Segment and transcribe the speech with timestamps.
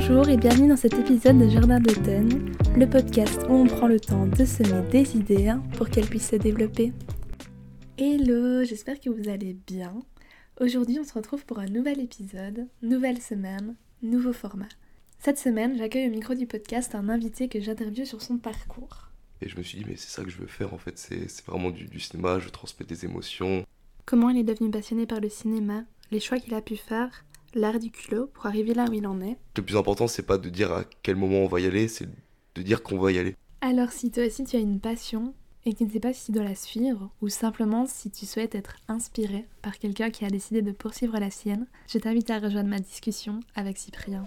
[0.00, 3.98] Bonjour et bienvenue dans cet épisode de Jardin d'automne, le podcast où on prend le
[3.98, 6.92] temps de semer des idées pour qu'elles puissent se développer.
[7.98, 9.98] Hello, j'espère que vous allez bien.
[10.60, 14.68] Aujourd'hui on se retrouve pour un nouvel épisode, nouvelle semaine, nouveau format.
[15.18, 19.08] Cette semaine j'accueille au micro du podcast un invité que j'interviewe sur son parcours.
[19.42, 21.44] Et je me suis dit mais c'est ça que je veux faire en fait, c'est
[21.44, 23.66] vraiment du, du cinéma, je transmets des émotions.
[24.06, 27.24] Comment il est devenu passionné par le cinéma, les choix qu'il a pu faire,
[27.54, 29.36] l'art du culot pour arriver là où il en est.
[29.56, 32.08] Le plus important, c'est pas de dire à quel moment on va y aller, c'est
[32.54, 33.34] de dire qu'on va y aller.
[33.60, 36.26] Alors, si toi aussi tu as une passion et que tu ne sais pas si
[36.26, 40.30] tu dois la suivre ou simplement si tu souhaites être inspiré par quelqu'un qui a
[40.30, 44.26] décidé de poursuivre la sienne, je t'invite à rejoindre ma discussion avec Cyprien.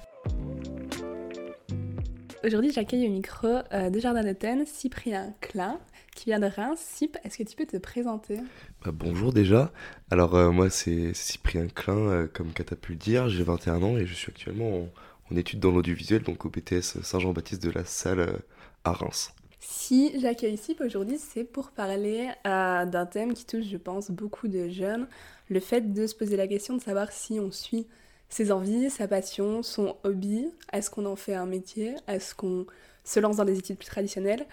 [2.44, 5.80] Aujourd'hui, j'accueille au micro euh, de Jardin d'Athènes Cyprien Klein,
[6.16, 6.80] qui vient de Reims.
[6.80, 8.38] Cyp, est-ce que tu peux te présenter?
[8.84, 9.72] Bah, Bonjour déjà.
[10.10, 13.30] Alors, euh, moi, c'est Cyprien Klein, euh, comme tu as pu le dire.
[13.30, 14.88] J'ai 21 ans et je suis actuellement
[15.30, 18.40] en, études dans l'audiovisuel, donc au BTS Saint-Jean-Baptiste de la Salle
[18.84, 19.34] à Reims.
[19.60, 24.68] Si j'accueille Cyp aujourd'hui, c'est pour parler d'un thème qui touche, je pense, beaucoup de
[24.68, 25.08] jeunes.
[25.48, 27.86] Le fait de se poser la question de savoir si on suit
[28.32, 30.50] ses envies, sa passion, son hobby.
[30.74, 31.96] Est-ce qu'on en fait un métier?
[32.08, 32.66] Est-ce qu'on
[33.04, 34.48] se lance dans des études plus traditionnelles?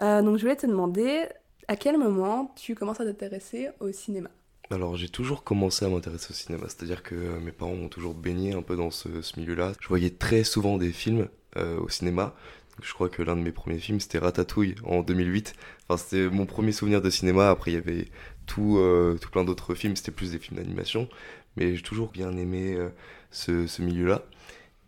[0.00, 1.24] Euh, Donc je voulais te demander
[1.66, 4.28] à quel moment tu commences à t'intéresser au cinéma?
[4.70, 8.14] Alors j'ai toujours commencé à m'intéresser au cinéma, c'est-à-dire que euh, mes parents m'ont toujours
[8.14, 9.72] baigné un peu dans ce, milieu-là.
[9.80, 12.34] Je voyais très souvent des films euh, au cinéma.
[12.82, 15.54] je crois que l'un de mes premiers films c'était Ratatouille en 2008.
[15.88, 17.48] Enfin c'était mon premier souvenir de cinéma.
[17.48, 18.08] Après il y avait
[18.46, 18.78] tout,
[19.20, 21.08] tout plein d'autres films, c'était plus des films d'animation
[21.56, 22.88] mais j'ai toujours bien aimé euh,
[23.30, 24.22] ce, milieu-là.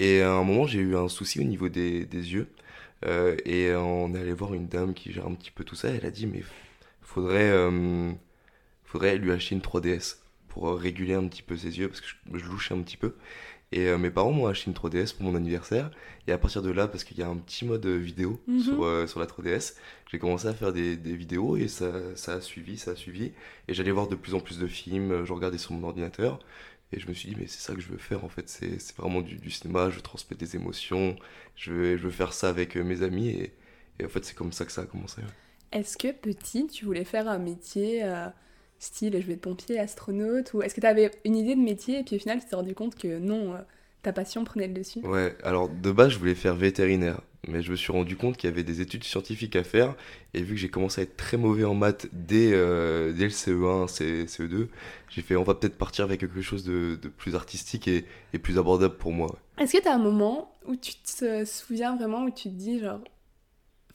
[0.01, 2.49] Et à un moment, j'ai eu un souci au niveau des, yeux.
[3.05, 5.89] Euh, et on est allé voir une dame qui gère un petit peu tout ça.
[5.89, 6.43] Elle a dit Mais
[7.03, 8.13] faudrait, euh,
[8.85, 12.39] faudrait lui acheter une 3DS pour réguler un petit peu ses yeux parce que je,
[12.39, 13.15] je un petit peu.
[13.73, 15.91] Et mes parents m'ont acheté une 3DS pour mon anniversaire.
[16.29, 18.61] Et à partir de là, parce qu'il y a un petit mode vidéo mhm.
[18.61, 19.75] sur, sur la 3DS,
[20.11, 23.33] j'ai commencé à faire des, des vidéos et ça, ça, a suivi, ça a suivi.
[23.67, 26.39] Et j'allais voir de plus en plus de films, je regardais sur mon ordinateur.
[26.93, 28.97] Et je me suis dit, mais c'est ça que je veux faire en fait, c'est
[28.97, 31.17] vraiment du, du, cinéma, je transmets des émotions,
[31.57, 33.29] je veux, je veux faire ça avec euh, mes amis.
[33.29, 33.53] Et,
[33.99, 35.21] et en fait, c'est comme ça que ça a commencé.
[35.73, 38.29] Est-ce que petit, tu voulais faire un métier euh,
[38.79, 42.01] style je vais être pompier, astronaute Ou est-ce que tu avais une idée de métier
[42.01, 43.59] et puis au final, tu t'es rendu compte que non, euh,
[44.03, 45.01] ta passion prenait le dessus?
[45.01, 48.51] Ouais, alors de base, je voulais faire vétérinaire mais je me suis rendu compte qu'il
[48.51, 49.95] y avait des études scientifiques à faire,
[50.35, 53.31] et vu que j'ai commencé à être très mauvais en maths dès, euh, dès le
[53.31, 53.87] CE1,
[54.27, 54.69] CE2,
[55.09, 58.39] j'ai fait on va peut-être partir avec quelque chose de, de plus artistique et, et,
[58.39, 59.39] plus abordable pour moi.
[59.59, 62.81] Est-ce que tu as un moment où tu te souviens vraiment, où tu te dis
[62.81, 63.16] genre, en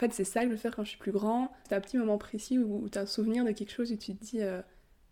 [0.01, 1.97] fait c'est ça que je veux faire quand je suis plus grand, as un petit
[1.97, 4.61] moment précis où, tu as un souvenir de quelque chose où tu te dis, euh,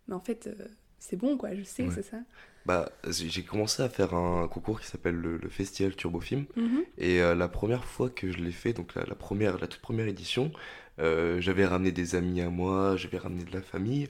[0.08, 0.66] mais en fait euh,
[0.98, 2.18] c'est bon quoi, je sais que c'est ça
[2.66, 6.44] bah, j'ai commencé à faire un concours qui s'appelle le, Festival Turbofilm.
[6.56, 6.82] Mhm.
[6.98, 10.06] Et euh, la première fois que je l'ai fait, donc la, première, la toute première
[10.06, 10.52] édition,
[10.98, 14.08] j'avais ramené des amis à moi, j'avais ramené de la famille.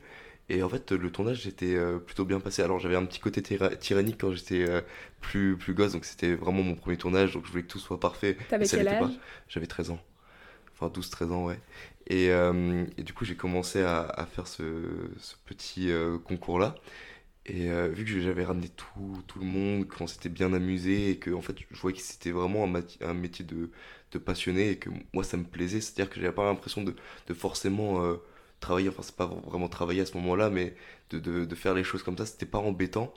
[0.48, 2.60] Et en fait, le tournage était plutôt bien passé.
[2.60, 4.66] Alors, j'avais un petit côté tyrannique quand j'étais
[5.20, 8.00] plus, plus gosse, donc c'était vraiment mon premier tournage, donc je voulais que tout soit
[8.00, 8.36] parfait.
[8.48, 9.12] T'avais quel âge?
[9.46, 10.00] J'avais 13 ans.
[10.80, 11.58] Enfin, 12-13 ans, ouais.
[12.06, 14.64] Et, et, du coup, j'ai commencé à, à faire ce,
[15.18, 15.90] ce petit
[16.24, 16.74] concours-là.
[17.46, 21.16] Et euh, vu que j'avais ramené tout, tout le monde, qu'on s'était bien amusé et
[21.16, 23.70] que en fait, je voyais que c'était vraiment un, un, métier de,
[24.12, 26.94] de, passionné et que moi ça me plaisait, c'est-à-dire que j'avais pas l'impression de,
[27.26, 28.16] de, forcément euh,
[28.60, 30.76] travailler, enfin c'est pas vraiment travailler à ce moment-là, mais
[31.10, 33.12] de, de, faire les choses comme ça, c'était pas embêtant.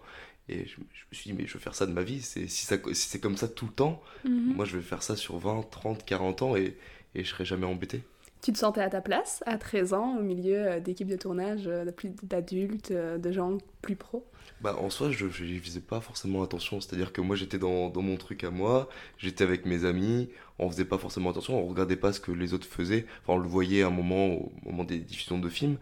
[0.50, 2.78] Et je, me suis dit, mais je veux faire ça de ma vie, si, ça,
[2.94, 4.56] si c'est comme ça tout le temps, mhm.
[4.56, 6.76] moi je vais faire ça sur 20, 30, 40 ans et,
[7.16, 8.04] et je serai jamais embêté.
[8.44, 11.64] Tu te sentais à ta place à 13 ans au milieu euh, d'équipes de tournage,
[11.66, 11.86] euh,
[12.24, 14.28] d'adultes, euh, de gens plus pros?
[14.60, 16.82] Bah, En soi, je n'y faisais pas forcément attention.
[16.82, 20.30] C'est-à-dire que moi, j'étais dans, dans, mon truc à moi, j'étais avec mes amis,
[20.60, 23.06] on faisait pas forcément attention, on regardait pas ce que les autres faisaient.
[23.22, 25.78] Enfin, on le voyait à un moment, au moment des diffusions de films,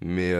[0.00, 0.34] mais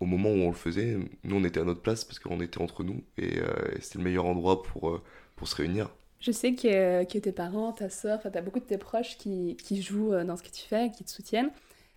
[0.00, 2.60] au moment où on le faisait, nous, on était à notre place parce qu'on était
[2.60, 3.40] entre nous et
[3.80, 5.00] c'était le meilleur endroit pour,
[5.34, 5.88] pour se réunir.
[6.26, 10.12] Je sais que, tes parents, ta soeur, tu as beaucoup de tes proches qui, jouent
[10.12, 11.50] euh, dans ce que tu fais, qui te soutiennent.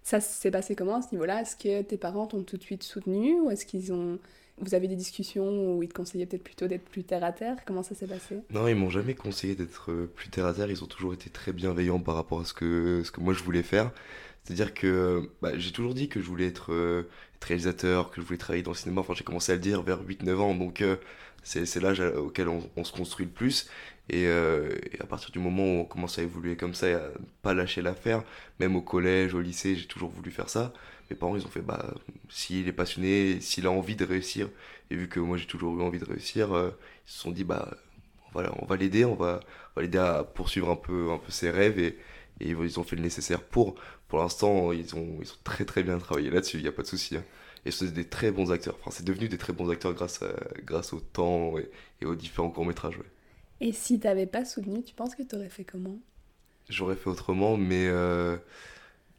[0.03, 1.41] Ça s'est passé comment à ce niveau-là?
[1.41, 4.19] Est-ce que tes parents t'ont tout de suite soutenu ou est-ce qu'ils ont
[4.61, 7.55] vous avez des discussions où ils te conseillaient peut-être plutôt d'être plus terre à terre?
[7.65, 8.39] Comment ça s'est passé?
[8.51, 10.69] Non, ils m'ont jamais conseillé d'être euh, plus terre à terre.
[10.69, 13.41] Ils ont toujours été très bienveillants par rapport à ce que, ce que moi je
[13.41, 13.91] voulais faire.
[14.43, 17.09] C'est-à-dire que bah, j'ai toujours dit que je voulais être, euh,
[17.41, 19.01] réalisateur, que je voulais travailler dans le cinéma.
[19.01, 20.53] Enfin, j'ai commencé à le dire vers 8-9 ans.
[20.53, 20.83] Donc,
[21.43, 23.69] c'est l'âge auquel on, se construit le plus.
[24.13, 27.11] Euh, et, à partir du moment où on commence à évoluer comme ça, et à
[27.41, 28.23] pas lâcher l'affaire,
[28.59, 30.73] même au collège, au lycée, j'ai toujours voulu faire ça.
[31.09, 31.93] Mes parents, ils ont fait, bah,
[32.29, 34.49] s'il est passionné, s'il a envie de réussir,
[34.91, 36.71] et vu que moi j'ai toujours eu envie de réussir, euh,
[37.07, 37.71] ils se sont dit, bah,
[38.33, 39.39] voilà, on va l'aider, on va,
[39.77, 41.97] l'aider à poursuivre un peu, un peu ses rêves et,
[42.39, 43.75] et ils ont fait le nécessaire pour.
[44.07, 46.83] Pour l'instant, ils ont, ils ont très très bien travaillé là-dessus, il n'y a pas
[46.83, 47.17] de souci.
[47.17, 47.23] Hein.
[47.65, 48.75] Et c'est des très bons acteurs.
[48.79, 50.23] Enfin, c'est devenu des très bons acteurs grâce,
[50.65, 51.55] grâce au temps
[52.01, 52.99] et, aux différents courts-métrages.
[53.61, 55.99] Et si t'avais pas soutenu, tu penses que tu aurais fait comment?
[56.69, 58.37] J'aurais fait autrement, mais euh,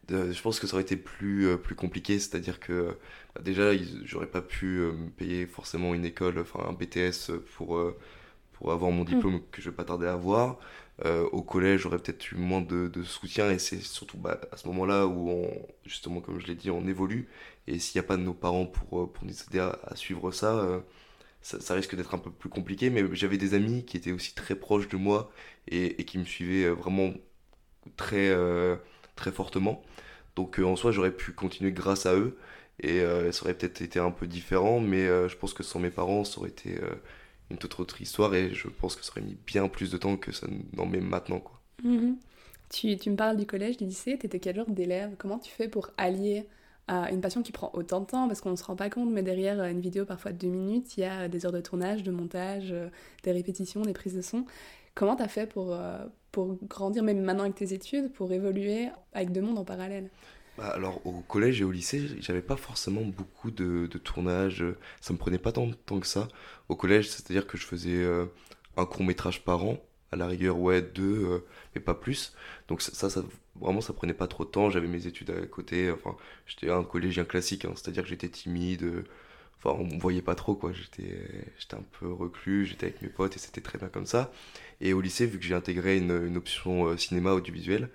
[0.08, 2.18] je pense que ça aurait été plus, euh, plus compliqué.
[2.18, 2.96] C'est-à-dire que
[3.34, 3.72] bah, déjà,
[4.04, 7.80] j'aurais pas pu euh, me payer forcément une école, enfin un BTS pour,
[8.52, 9.42] pour avoir mon diplôme mm.
[9.50, 10.58] que je vais pas tarder à avoir.
[11.32, 15.06] au collège, j'aurais peut-être eu moins de, soutien et c'est surtout bah, à ce moment-là
[15.06, 15.50] où, on,
[15.84, 17.28] justement, comme je l'ai dit, on évolue.
[17.66, 20.30] Et s'il n'y a pas de nos parents pour, pour nous aider à, à suivre
[20.32, 20.82] ça,
[21.42, 24.54] ça, risque d'être un peu plus compliqué, mais j'avais des amis qui étaient aussi très
[24.54, 25.32] proches de moi
[25.68, 27.12] et, qui me suivaient euh, vraiment
[27.96, 28.76] très, euh,
[29.16, 29.82] très fortement.
[30.36, 32.36] Donc euh, en soi, j'aurais pu continuer grâce à eux
[32.82, 33.00] et
[33.32, 36.38] ça aurait peut-être été un peu différent, mais je pense que sans mes parents, ça
[36.38, 36.78] aurait été
[37.50, 40.16] une toute autre histoire et je pense que ça aurait mis bien plus de temps
[40.16, 41.40] que ça n'en met maintenant.
[41.40, 41.60] Quoi.
[41.84, 42.16] Mhm.
[42.70, 45.14] Tu, tu, me parles du collège, du lycée, tu étais quel genre d'élève?
[45.18, 46.46] Comment tu fais pour allier
[46.90, 49.22] une passion qui prend autant de temps parce qu'on ne se rend pas compte, mais
[49.22, 52.10] derrière une vidéo parfois de deux minutes, il y a des heures de tournage, de
[52.10, 52.88] montage, euh,
[53.22, 54.44] des répétitions, des prises de son.
[54.94, 55.98] Comment tu as fait pour, euh,
[56.32, 60.10] pour grandir, même maintenant avec tes études, pour évoluer avec deux mondes en parallèle?
[60.58, 64.64] Bah, alors au collège et au lycée, j'avais pas forcément beaucoup de, de tournage,
[65.00, 66.26] ça me prenait pas tant de temps que ça.
[66.68, 68.26] Au collège, c'est-à-dire que je faisais euh,
[68.76, 69.78] un court métrage par an,
[70.10, 71.44] à la rigueur, ouais, deux,
[71.74, 72.34] mais pas plus.
[72.66, 73.22] Donc ça, ça,
[73.60, 74.70] vraiment, ça prenait pas trop de temps.
[74.70, 75.90] J'avais mes études à côté.
[75.90, 76.16] Enfin,
[76.46, 77.72] j'étais un collégien classique, hein.
[77.76, 79.04] c'est-à-dire que j'étais timide.
[79.62, 80.72] Enfin, on me voyait pas trop, quoi.
[80.72, 81.18] J'étais,
[81.72, 84.32] un peu reclus, j'étais avec mes potes et c'était très bien comme ça.
[84.80, 87.90] Et au lycée, vu que j'ai intégré une, option euh, cinéma audiovisuel,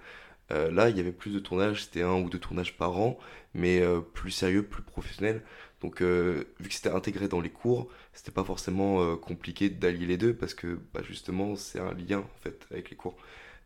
[0.52, 3.18] euh, là, il y avait plus de tournages, c'était un ou deux tournages par an,
[3.56, 5.44] mais euh, plus sérieux, plus professionnel.
[5.82, 10.34] Donc, vu que c'était intégré dans les cours, c'était pas forcément compliqué d'allier les deux
[10.34, 13.16] parce que bah, justement, c'est un lien en fait avec les cours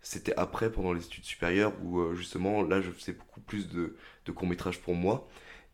[0.01, 3.96] c'était après, pendant les études supérieures, où euh, justement, là, je faisais beaucoup plus de,
[4.25, 5.28] de courts-métrages pour moi.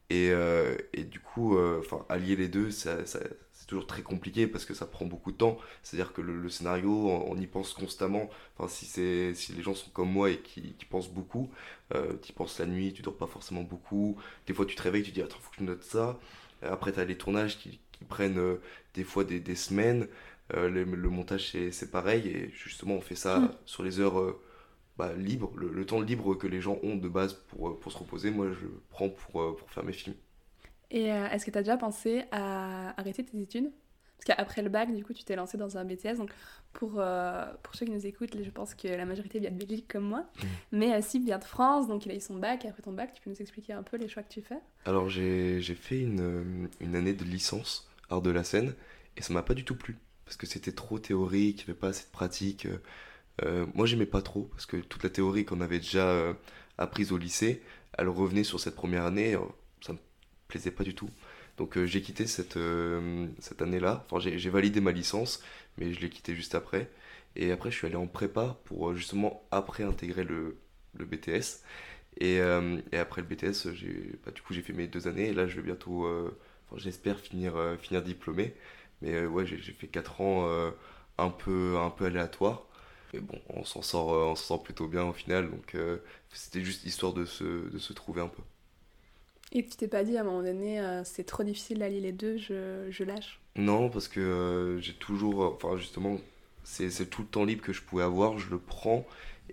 [0.10, 4.46] Et, euh, et du coup, euh, enfin allier les deux, ça, c'est toujours très compliqué
[4.48, 5.58] parce que ça prend beaucoup de temps.
[5.84, 8.30] C'est-à-dire que le, scénario, on, y pense constamment.
[8.58, 8.86] Enfin, si,
[9.36, 11.50] si les gens sont comme moi et qui, pensent beaucoup,
[12.22, 14.18] tu penses la nuit, tu dors pas forcément beaucoup.
[14.48, 16.20] Des fois, tu te réveilles, tu dis, attends, faut que je note ça.
[16.62, 18.58] Après, tu as les tournages qui, qui prennent
[18.94, 20.08] des fois des, des semaines.
[20.54, 22.28] Euh, le, montage, c'est pareil.
[22.28, 23.52] Et justement, on fait ça mm.
[23.66, 24.40] sur les heures euh,
[24.98, 27.98] bah, libres, le, temps libre que les gens ont de base pour, euh, pour se
[27.98, 28.32] reposer.
[28.32, 30.16] Moi, je prends pour, pour faire mes films.
[30.92, 33.72] Et est-ce que tu as déjà pensé à arrêter tes études?
[34.18, 36.18] Parce qu'après le bac, du coup, tu t'es lancé dans un BTS.
[36.18, 36.30] Donc,
[36.74, 40.06] pour, pour ceux qui nous écoutent, je pense que la majorité vient de Belgique comme
[40.06, 40.20] moi.
[40.22, 40.46] Mm.
[40.74, 42.64] Mais si vient de France, donc il a eu son bac.
[42.64, 44.60] Et après ton bac, tu peux nous expliquer un peu les choix que tu fais?
[44.86, 48.76] Alors, j'ai fait une, une année de licence art de la scène
[49.18, 51.80] et ça m'a pas du tout plu parce que c'était trop théorique, il n'y avait
[51.80, 52.66] pas assez de pratique.
[52.66, 52.78] Euh,
[53.44, 56.34] euh, moi, j'aimais pas trop, parce que toute la théorie qu'on avait déjà euh,
[56.78, 57.62] apprise au lycée,
[57.98, 59.38] elle revenait sur cette première année,
[59.82, 60.00] ça me
[60.48, 61.10] plaisait pas du tout.
[61.58, 62.60] Donc j'ai quitté cette,
[63.40, 65.42] cette année-là, enfin j'ai validé ma licence,
[65.78, 66.90] mais je l'ai quitté juste après.
[67.38, 70.58] Et après, je suis allé en prépa pour justement après intégrer le,
[70.96, 71.64] le BTS.
[72.20, 72.36] Et,
[72.92, 73.68] et, après le BTS,
[74.26, 75.28] bah, du coup, j'ai fait mes deux années.
[75.30, 76.08] Et là, je vais bientôt,
[76.76, 78.54] j'espère finir, finir diplômé.
[79.06, 80.72] Mais euh, ouais, j'ai fait 4 ans euh,
[81.20, 82.64] un, peu, un peu aléatoires.
[83.14, 85.52] Mais bon, on s'en sort, euh, on sort plutôt bien au final.
[85.52, 85.78] Donc
[86.34, 88.44] c'était juste histoire de se, de se trouver un peu.
[89.52, 92.38] Et tu t'es pas dit à un moment donné, c'est trop difficile d'allier les deux,
[92.38, 93.40] je, je lâche?
[93.56, 96.20] Non, parce que j'ai toujours, enfin justement,
[96.64, 99.06] c'est tout le temps libre que je pouvais avoir, je le prends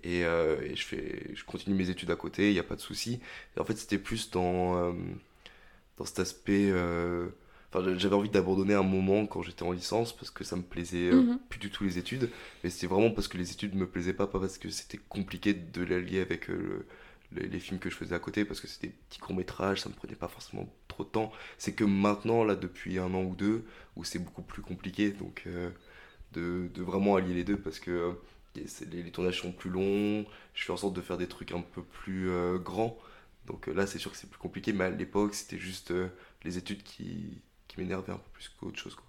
[0.03, 2.81] et, et je, fais, je continue mes études à côté, il n'y a pas de
[2.81, 3.21] souci.
[3.57, 4.93] En fait, c'était plus dans,
[5.97, 6.71] dans cet aspect
[7.81, 11.21] j'avais envie d'abandonner un moment quand j'étais en licence parce que ça me plaisait euh,
[11.21, 11.39] mhm.
[11.49, 12.29] plus du tout les études.
[12.63, 15.53] Mais c'était vraiment parce que les études me plaisaient pas, pas parce que c'était compliqué
[15.53, 16.85] de l'allier avec euh,
[17.31, 19.95] les, films que je faisais à côté, parce que c'était des petits courts-métrages, ça me
[19.95, 21.31] prenait pas forcément trop de temps.
[21.57, 23.63] C'est que maintenant, là, depuis un an ou deux,
[23.95, 25.69] où c'est beaucoup plus compliqué, donc euh,
[26.33, 28.13] de, de, vraiment allier les deux parce que
[28.55, 28.65] les,
[29.03, 31.81] les, tournages sont plus longs, je fais en sorte de faire des trucs un peu
[31.81, 32.97] plus grands.
[33.47, 35.93] Donc là, c'est sûr que c'est plus compliqué, mais à l'époque, c'était juste
[36.43, 37.41] les études qui,
[37.73, 38.95] qui m'énervait un peu plus qu'autre chose.
[38.95, 39.05] Quoi.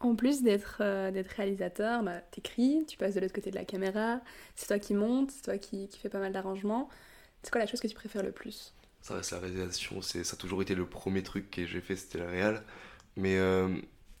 [0.00, 3.64] En plus d'être euh, d'être réalisateur, bah, t'écris, tu passes de l'autre côté de la
[3.64, 4.20] caméra,
[4.56, 6.88] c'est toi qui montes, c'est toi qui, qui fais pas mal d'arrangements.
[7.42, 8.74] C'est quoi la chose que tu préfères le plus?
[9.02, 12.18] Ça reste la réalisation, ça a toujours été le premier truc que j'ai fait, c'était
[12.18, 12.62] la réal.
[13.16, 13.68] Mais euh,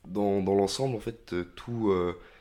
[0.06, 1.94] dans, dans l'ensemble, en fait, euh, tout,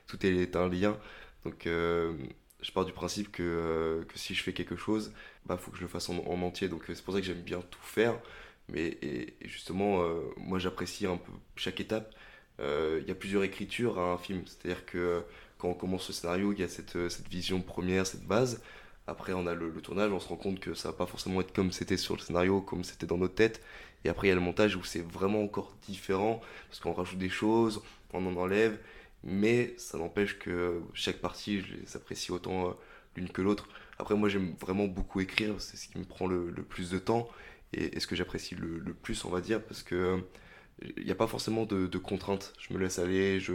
[0.08, 0.98] tout est un lien.
[1.46, 5.14] Donc je pars du principe que, que, si je fais quelque chose,
[5.46, 6.68] bah faut que je le fasse en, en entier.
[6.68, 8.20] Donc c'est pour ça que j'aime bien tout faire.
[8.72, 12.14] Mais et, justement, euh, moi j'apprécie un peu chaque étape.
[12.60, 14.44] Euh, il y a plusieurs écritures à un film.
[14.46, 15.24] C'est-à-dire que
[15.58, 18.62] quand on commence le scénario, il y a cette, cette vision première, cette base.
[19.10, 21.52] Après, on a le, tournage, on se rend compte que ça va pas forcément être
[21.52, 23.62] comme c'était sur le scénario, comme c'était dans notre tête.
[24.06, 27.18] Et après, il y a le montage où c'est vraiment encore différent, parce qu'on rajoute
[27.18, 27.82] des choses,
[28.14, 28.78] on en enlève,
[29.24, 32.78] mais ça n'empêche que chaque partie, je les apprécie autant
[33.16, 33.68] l'une que l'autre.
[33.98, 37.28] Après, moi, j'aime vraiment beaucoup écrire, c'est ce qui me prend le, plus de temps,
[37.74, 40.24] et, ce que j'apprécie le, plus, on va dire, parce que
[40.98, 42.54] il n'y a pas forcément de, contraintes.
[42.60, 43.54] Je me laisse aller, je,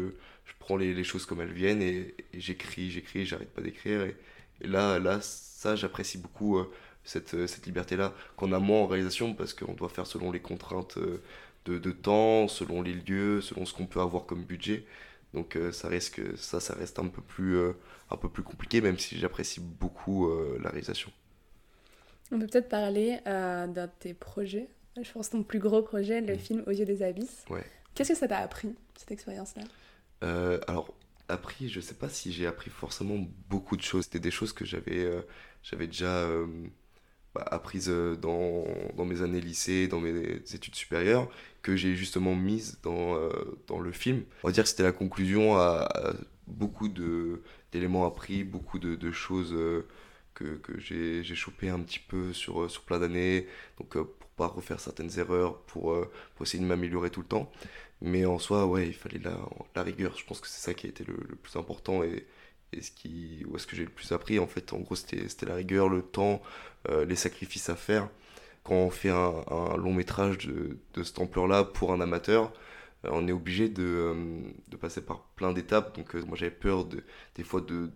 [0.58, 4.16] prends les, choses comme elles viennent, et, j'écris, j'écris, j'arrête pas d'écrire, et,
[4.62, 6.70] là, là, ça, j'apprécie beaucoup euh,
[7.04, 10.40] cette, euh, cette liberté-là, qu'on a moins en réalisation, parce qu'on doit faire selon les
[10.40, 11.22] contraintes euh,
[11.64, 14.84] de, de temps, selon les lieux, selon ce qu'on peut avoir comme budget.
[15.34, 17.58] Donc ça risque, ça, ça reste un peu plus,
[18.10, 20.30] un peu plus compliqué, même si j'apprécie beaucoup
[20.62, 21.10] la réalisation.
[22.32, 24.68] On peut peut-être parler d'un de tes projets.
[25.00, 26.38] Je pense ton plus gros projet, le mm.
[26.38, 27.44] film Aux yeux des abysses.
[27.50, 27.64] Ouais.
[27.94, 29.62] Qu'est-ce que ça t'a appris, cette expérience-là?
[30.66, 30.94] Alors,
[31.28, 33.18] appris, je sais pas si j'ai appris forcément
[33.50, 34.04] beaucoup de choses.
[34.04, 35.06] C'était des choses que j'avais
[35.64, 36.46] j'avais déjà euh,
[37.34, 38.64] bah, apprises euh, dans,
[38.96, 41.28] dans, mes années lycée, dans mes études supérieures,
[41.62, 43.30] que j'ai justement mises dans, euh,
[43.66, 44.22] dans le film.
[44.44, 45.88] On va dire que c'était la conclusion à,
[46.46, 46.88] beaucoup
[47.72, 49.54] d'éléments appris, beaucoup de, de choses
[50.34, 53.46] que, que j'ai chopé un petit peu sur, sur plein d'années,
[53.78, 55.96] donc pour pas refaire certaines erreurs, pour,
[56.34, 57.50] pour essayer de m'améliorer tout le temps.
[58.02, 59.38] Mais en soi, ouais, il fallait la,
[59.76, 60.16] la rigueur.
[60.18, 62.26] Je pense que c'est ça qui a été le, le plus important et,
[62.76, 65.46] et ce qui, où est-ce que j'ai le plus appris en fait en gros c'était
[65.46, 66.42] la rigueur le temps
[66.88, 68.08] euh, les sacrifices à faire
[68.62, 72.50] quand on fait un, long métrage de, de cette ampleur là pour un amateur euh,
[73.10, 75.96] on est obligé de, euh, de, passer par plein d'étapes.
[75.96, 77.02] Donc moi j'avais peur de,
[77.36, 77.90] des fois de,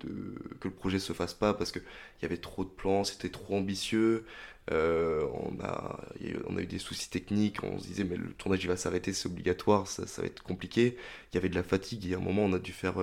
[0.60, 1.82] que le projet se fasse pas parce qu'il
[2.22, 4.24] y avait trop de plans c'était trop ambitieux.
[4.70, 5.98] On, a,
[6.46, 9.14] on a eu des soucis techniques, on se disait mais le tournage il va s'arrêter,
[9.14, 10.96] c'est obligatoire, ça, va être compliqué.
[11.32, 12.96] Il y avait de la fatigue et à un moment on a dû faire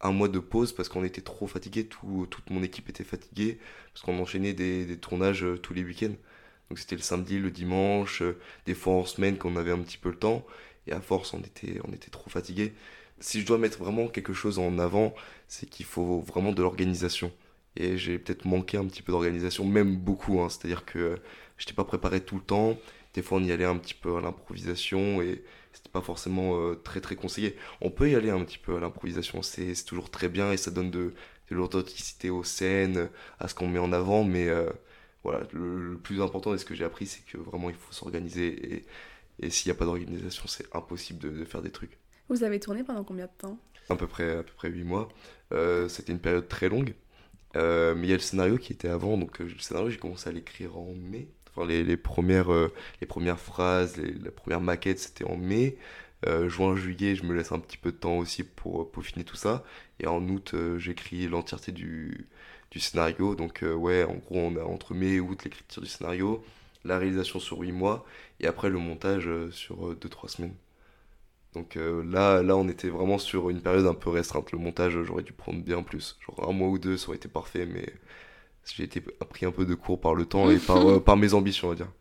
[0.00, 3.58] un mois de pause parce qu'on était trop fatigué, tout, toute mon équipe était fatiguée,
[3.92, 6.14] parce qu'on enchaînait des, des, tournages euh, tous les week-ends.
[6.68, 9.98] Donc c'était le samedi, le dimanche, euh, des fois en semaine qu'on avait un petit
[9.98, 10.46] peu le temps,
[10.90, 12.74] et à force on était, on était trop fatigué.
[13.20, 15.14] Si je dois mettre vraiment quelque chose en avant,
[15.48, 17.32] c'est qu'il faut vraiment de l'organisation.
[17.76, 20.48] Et j'ai peut-être manqué un petit peu d'organisation, même beaucoup, hein.
[20.48, 21.20] c'est-à-dire que
[21.56, 22.78] je n'étais pas préparé tout le temps,
[23.14, 26.74] des fois on y allait un petit peu à l'improvisation, et c'était pas forcément euh,
[26.74, 27.56] très très conseillé.
[27.80, 30.70] On peut y aller un petit peu à l'improvisation, c'est toujours très bien et ça
[30.70, 31.14] donne de,
[31.50, 34.70] de l'authenticité aux scènes, à ce qu'on met en avant, mais euh,
[35.22, 38.74] voilà, le, plus important et ce que j'ai appris, c'est que vraiment il faut s'organiser
[38.74, 38.86] et,
[39.40, 41.98] et s'il n'y a pas d'organisation, c'est impossible de, faire des trucs.
[42.28, 43.58] Vous avez tourné pendant combien de temps?
[43.88, 45.08] À peu, près, à peu près 8 mois.
[45.52, 46.94] Euh, c'était une période très longue.
[47.54, 50.32] mais il y a le scénario qui était avant, donc le scénario j'ai commencé à
[50.32, 54.98] l'écrire en mai, Enfin, les, les, premières, euh, les premières phrases, les, la première maquette,
[54.98, 55.76] c'était en mai.
[56.26, 59.24] Euh, juin, juillet, je me laisse un petit peu de temps aussi pour euh, peaufiner
[59.24, 59.64] tout ça.
[59.98, 62.28] Et en août, j'écris l'entièreté du,
[62.70, 63.34] du scénario.
[63.34, 66.44] Donc, ouais, en gros, on a entre mai et août l'écriture du scénario,
[66.84, 68.04] la réalisation sur 8 mois,
[68.40, 70.54] et après le montage sur 2-3 semaines.
[71.54, 74.52] Donc là, là, on était vraiment sur une période un peu restreinte.
[74.52, 76.16] Le montage, j'aurais dû prendre bien plus.
[76.26, 77.92] Genre un mois ou deux, ça aurait été parfait, mais
[78.64, 81.34] j'ai été pris un peu de cours par le temps et par, euh, par mes
[81.34, 81.92] ambitions, on va dire.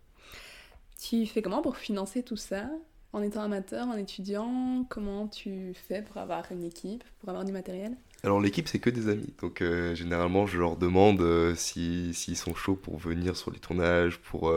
[1.01, 2.69] Tu fais comment pour financer tout ça?
[3.13, 7.51] En étant amateur, en étudiant Comment tu fais pour avoir une équipe, pour avoir du
[7.51, 7.95] matériel?
[8.23, 12.55] Alors l'équipe c'est que des amis, donc euh, généralement je leur demande euh, s'ils sont
[12.55, 14.53] chauds pour venir sur les tournages, pour,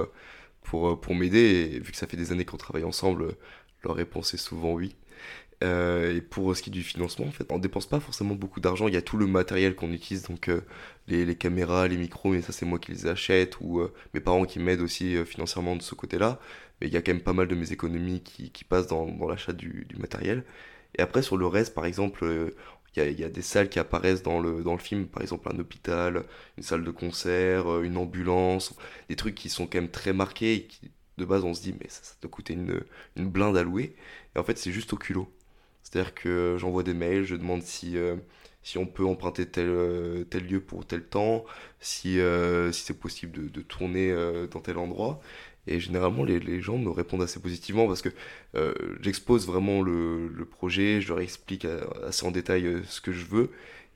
[0.63, 3.37] pour, pour m'aider, et vu que ça fait des années qu'on travaille ensemble,
[3.85, 4.95] leur réponse est souvent oui.
[5.63, 8.61] Euh, et pour ce qui est du financement, en fait, on dépense pas forcément beaucoup
[8.61, 8.89] d'argent.
[8.89, 10.63] Il y a tout le matériel qu'on utilise, donc euh,
[11.07, 14.21] les, les, caméras, les micros, mais ça c'est moi qui les achète ou euh, mes
[14.21, 16.41] parents qui m'aident aussi financièrement de ce côté-là.
[16.81, 19.07] Mais il y a quand même pas mal de mes économies qui, qui passent dans,
[19.07, 20.45] dans l'achat du, du, matériel.
[20.99, 22.53] Et après sur le reste, par exemple,
[22.97, 25.59] il y, a, des salles qui apparaissent dans le, dans le film, par exemple un
[25.59, 26.25] hôpital,
[26.59, 28.75] une salle de concert, une ambulance,
[29.09, 31.75] des trucs qui sont quand même très marqués et qui de base on se dit
[31.79, 32.83] mais ça, ça doit coûter une,
[33.17, 33.97] une blinde à louer.
[34.37, 35.31] Et en fait c'est juste au culot.
[35.83, 38.17] C'est-à-dire que j'envoie des mails, je demande si, euh,
[38.63, 41.45] si on peut emprunter tel, euh, tel lieu pour tel temps,
[41.81, 44.15] si, euh, si c'est possible de, de tourner
[44.51, 45.21] dans tel endroit.
[45.67, 48.09] Et généralement, les, les, gens me répondent assez positivement parce que
[49.01, 51.67] j'expose vraiment le, le, projet, je leur explique
[52.07, 53.51] assez en détail ce que je veux.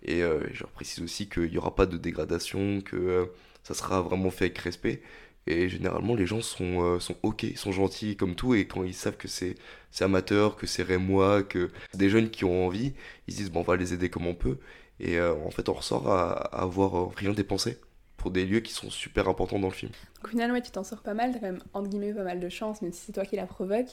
[0.04, 3.28] Et je leur précise aussi qu'il n'y aura pas de dégradation, que
[3.64, 5.02] ça sera vraiment fait avec respect.
[5.46, 8.54] Et généralement, les gens sont, euh, sont ok, sont gentils comme tout.
[8.54, 9.54] Et quand ils savent que c'est
[10.00, 12.94] amateur, que c'est rémois, que des jeunes qui ont envie,
[13.28, 14.58] ils se disent bon, on va les aider comme on peut.
[14.98, 17.78] Et euh, en fait, on ressort à, avoir euh, rien dépensé.
[18.16, 19.92] pour des lieux qui sont super importants dans le film.
[20.16, 22.24] Donc, au final, ouais, tu t'en sors pas mal, t'as quand même, entre guillemets, pas
[22.24, 23.90] mal de chance, même si c'est toi qui la provoque.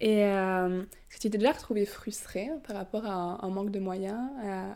[0.00, 3.78] Et euh, est-ce que tu t'es déjà retrouvé frustré par rapport à un, manque de
[3.78, 4.20] moyens,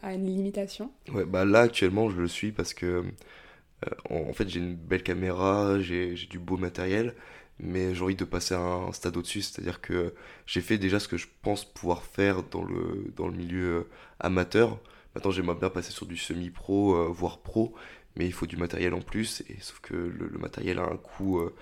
[0.02, 0.90] à, une limitation?
[1.12, 3.04] Ouais, bah là, actuellement, je le suis parce que,
[3.86, 7.14] euh, en, fait, j'ai une belle caméra, j'ai du beau matériel,
[7.58, 10.14] mais j'ai envie de passer à un stade au-dessus, c'est-à-dire que
[10.46, 13.88] j'ai fait déjà ce que je pense pouvoir faire dans le, milieu euh,
[14.20, 14.78] amateur.
[15.14, 17.74] Maintenant, j'aimerais bien passer sur du semi-pro, voire pro,
[18.16, 21.40] mais il faut du matériel en plus, et sauf que le, matériel a un coût
[21.40, 21.54] euh,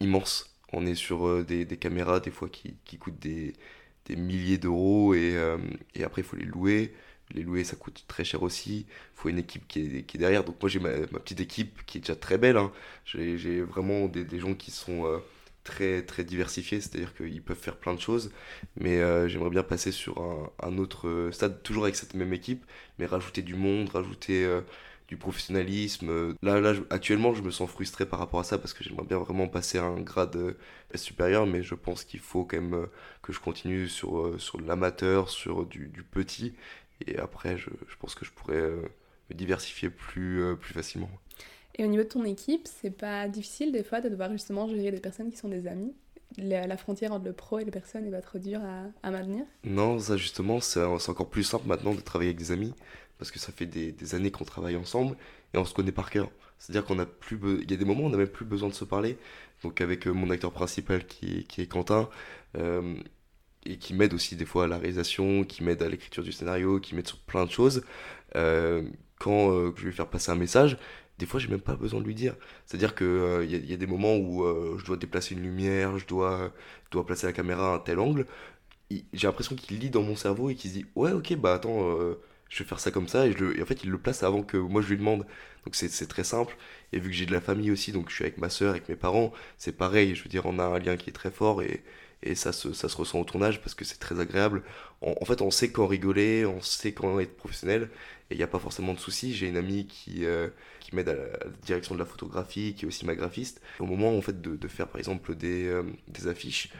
[0.00, 0.56] immense.
[0.72, 3.54] On est sur euh, des, caméras des fois qui, coûtent des,
[4.16, 5.58] milliers d'euros, euh,
[5.94, 6.94] et, après il faut les louer.
[7.32, 8.86] Les louer, ça coûte très cher aussi.
[8.88, 10.44] Il faut une équipe qui est, qui est derrière.
[10.44, 12.56] Donc moi j'ai ma, petite équipe qui est déjà très belle.
[12.56, 12.72] Hein.
[13.04, 15.20] J'ai vraiment des, gens qui sont
[15.64, 18.32] très très diversifiés, c'est-à-dire qu'ils peuvent faire plein de choses,
[18.76, 20.20] mais j'aimerais bien passer sur
[20.62, 22.64] un, autre stade, toujours avec cette même équipe,
[22.98, 24.46] mais rajouter du monde, rajouter
[25.10, 26.36] du professionnalisme.
[26.40, 29.18] Là, là, actuellement, je me sens frustré par rapport à ça parce que j'aimerais bien
[29.18, 30.54] vraiment passer à un grade euh,
[30.94, 32.86] supérieur, mais je pense qu'il faut quand même euh,
[33.20, 36.54] que je continue sur, euh, sur l'amateur, sur du, du, petit,
[37.06, 38.70] et après, je, je, pense que je pourrais
[39.30, 41.10] me diversifier plus, plus facilement.
[41.76, 44.90] Et au niveau de ton équipe, c'est pas difficile des fois de devoir justement gérer
[44.90, 45.94] des personnes qui sont des amis?
[46.36, 49.44] La, frontière entre le pro et les personnes est pas trop dure à, à maintenir?
[49.64, 52.72] Non, ça justement, c'est encore plus simple maintenant de travailler avec des amis
[53.20, 55.14] parce que ça fait des, années qu'on travaille ensemble
[55.52, 56.30] et on se connaît par cœur.
[56.58, 58.70] C'est-à-dire qu'on a plus, il y a des moments où on n'a même plus besoin
[58.70, 59.18] de se parler.
[59.62, 62.08] Donc avec euh, mon acteur principal qui, qui est Quentin,
[62.56, 62.94] euh,
[63.66, 66.80] et qui m'aide aussi des fois à la réalisation, qui m'aide à l'écriture du scénario,
[66.80, 67.84] qui m'aide sur plein de choses.
[68.36, 68.82] Euh,
[69.18, 70.78] quand je vais faire passer un message,
[71.18, 72.36] des fois j'ai même pas besoin de lui dire.
[72.64, 74.46] C'est-à-dire qu'il il y, a des moments où
[74.78, 76.52] je dois déplacer une lumière, je dois,
[76.90, 78.26] dois placer la caméra à un tel angle.
[78.90, 81.98] J'ai l'impression qu'il lit dans mon cerveau et qu'il se dit ouais ok bah attends
[82.50, 84.82] je vais faire ça comme ça, et, en fait, il le place avant que moi
[84.82, 85.24] je lui demande.
[85.64, 86.56] Donc c'est très simple.
[86.92, 88.88] Et vu que j'ai de la famille aussi, donc je suis avec ma soeur, avec
[88.88, 90.14] mes parents, c'est pareil.
[90.14, 91.82] Je veux dire, on a un lien qui est très fort et,
[92.22, 94.62] et ça, se, ça se ressent au tournage parce que c'est très agréable.
[95.00, 97.88] En, fait, on sait quand rigoler, on sait quand être professionnel
[98.30, 99.34] et il n'y a pas forcément de soucis.
[99.34, 100.48] J'ai une amie qui, euh,
[100.80, 103.62] qui m'aide à, la direction de la photographie, qui est aussi ma graphiste.
[103.78, 106.70] au moment en fait, de, de faire par exemple des, euh, des affiches,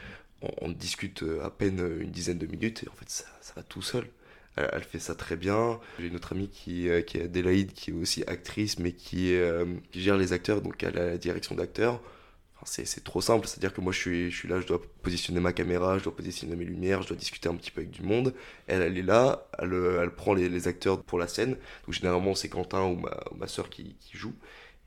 [0.43, 3.63] on, discute euh, à peine une dizaine de minutes et en fait, ça, ça va
[3.63, 4.07] tout seul
[4.57, 5.81] elle, fait ça très bien.
[5.99, 9.33] J'ai une autre amie qui, qui est Adélaïde, qui est aussi actrice, mais qui,
[9.91, 12.03] qui gère les acteurs, donc elle a la direction d'acteurs.
[12.65, 15.53] C'est trop simple, c'est-à-dire que moi je suis, je suis là, je dois positionner ma
[15.53, 18.35] caméra, je dois positionner mes lumières, je dois discuter un petit peu avec du monde.
[18.67, 21.57] Elle, elle est là, elle, elle prend les, les, acteurs pour la scène.
[21.87, 24.35] Donc généralement c'est Quentin ou ma, ma soeur qui, qui, joue.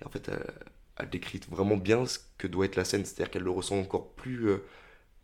[0.01, 0.53] Et en fait, elle,
[0.97, 4.13] elle, décrit vraiment bien ce que doit être la scène, c'est-à-dire qu'elle le ressent encore
[4.13, 4.63] plus, euh,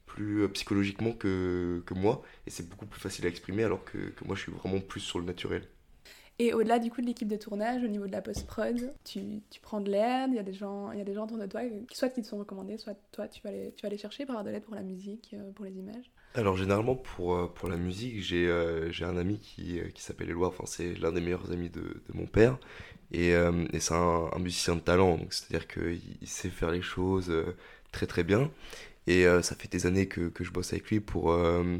[0.07, 3.97] plus euh, psychologiquement que, que moi, et c'est beaucoup plus facile à exprimer alors que,
[3.97, 5.67] que, moi je suis vraiment plus sur le naturel.
[6.39, 9.59] Et au-delà du coup de l'équipe de tournage, au niveau de la post-prod, tu, tu,
[9.59, 11.45] prends de l'aide, il y, a des gens, il y a des gens autour de
[11.45, 14.25] toi, soit qui te sont recommandés, soit toi tu vas aller, tu vas aller chercher
[14.25, 17.47] pour avoir de l'aide pour la musique, euh, pour les images Alors généralement pour, euh,
[17.53, 18.49] pour la musique, j'ai
[18.89, 22.13] j'ai un ami qui, qui s'appelle Éloi, enfin c'est l'un des meilleurs amis de, de
[22.13, 22.57] mon père,
[23.11, 27.31] et, et c'est un, musicien de talent, c'est-à-dire qu'il sait faire les choses
[27.91, 28.49] très très bien.
[29.09, 31.77] Et euh, ça fait des années que, que, je bosse avec lui pour, euh,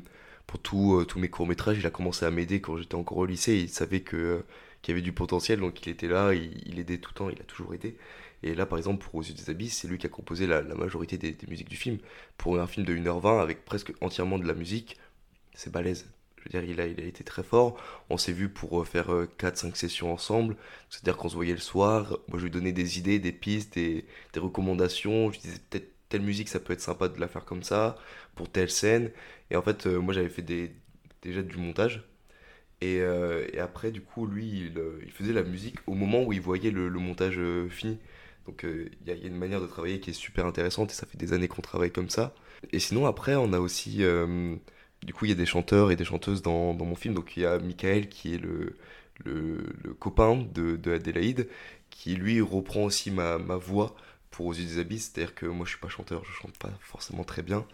[0.50, 1.78] pour euh, tous mes courts-métrages.
[1.80, 3.58] Il a commencé à m'aider quand j'étais encore au lycée.
[3.58, 4.44] Il savait que,
[4.82, 7.40] qu'il y avait du potentiel, donc il était là, il, aidait tout le temps, il
[7.40, 7.98] a toujours aidé.
[8.42, 10.62] Et là, par exemple, pour Aux yeux des abysses, c'est lui qui a composé la,
[10.62, 12.00] majorité des, musiques du film.
[12.38, 14.98] Pour un film de 1h20 avec presque entièrement de la musique,
[15.54, 16.10] c'est balèze.
[16.38, 17.78] Je veux dire, il a, il a été très fort.
[18.10, 20.56] On s'est vu pour faire 4-5 sessions ensemble.
[20.90, 22.18] C'est-à-dire qu'on se voyait le soir.
[22.30, 25.34] Moi, je lui donnais des idées, des pistes, des, des recommandations.
[25.34, 27.96] Je disais peut-être telle musique, ça peut être sympa de la faire comme ça,
[28.36, 29.12] pour telle scène.
[29.52, 30.42] Et en fait, euh, moi, j'avais fait
[31.22, 32.04] déjà du montage.
[32.82, 36.24] Et, euh, et, après, du coup, lui, il, euh, il, faisait la musique au moment
[36.24, 38.00] où il voyait le, montage fini.
[38.46, 41.18] Donc, il y, a une manière de travailler qui est super intéressante et ça fait
[41.18, 42.34] des années qu'on travaille comme ça.
[42.72, 44.04] Et sinon, après, on a aussi.
[45.04, 47.14] du coup, il y a des chanteurs et des chanteuses dans, mon film.
[47.14, 48.76] Donc, il y a Michael qui est le,
[50.00, 51.48] copain de, de, Adélaïde,
[51.92, 53.96] qui lui reprend aussi ma voix
[54.32, 56.72] pour Aux yeux des abysses, c'est-à-dire que moi je suis pas chanteur, je chante pas
[56.82, 57.66] forcément très bien,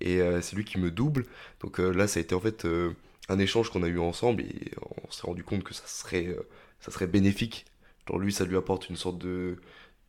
[0.00, 1.26] et euh, c'est lui qui me double.
[1.60, 2.92] Donc euh, là, ça a été en fait euh,
[3.28, 4.72] un échange qu'on a eu ensemble, et
[5.04, 6.36] on s'est rendu compte que ça serait,
[6.80, 7.66] ça serait bénéfique.
[8.08, 9.56] Genre lui, ça lui apporte une sorte de,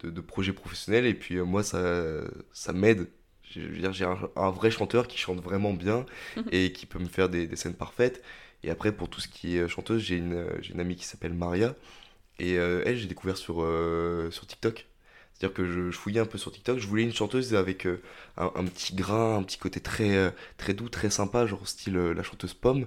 [0.04, 3.08] de, projet professionnel, et puis moi, ça, ça m'aide.
[3.44, 6.06] J'ai un, un, vrai chanteur qui chante vraiment bien
[6.52, 8.24] et qui peut me faire des, des, scènes parfaites.
[8.64, 11.76] Et après, pour tout ce qui est chanteuse, j'ai une, une amie qui s'appelle Maria.
[12.40, 13.56] Et elle, j'ai découvert sur,
[14.32, 14.88] sur TikTok.
[15.34, 18.02] C'est-à-dire que je, fouillais un peu sur TikTok, je voulais une chanteuse avec euh,
[18.38, 22.14] un, petit grain, un petit côté très, euh, très doux, très sympa, genre style euh,
[22.14, 22.86] la chanteuse Pomme.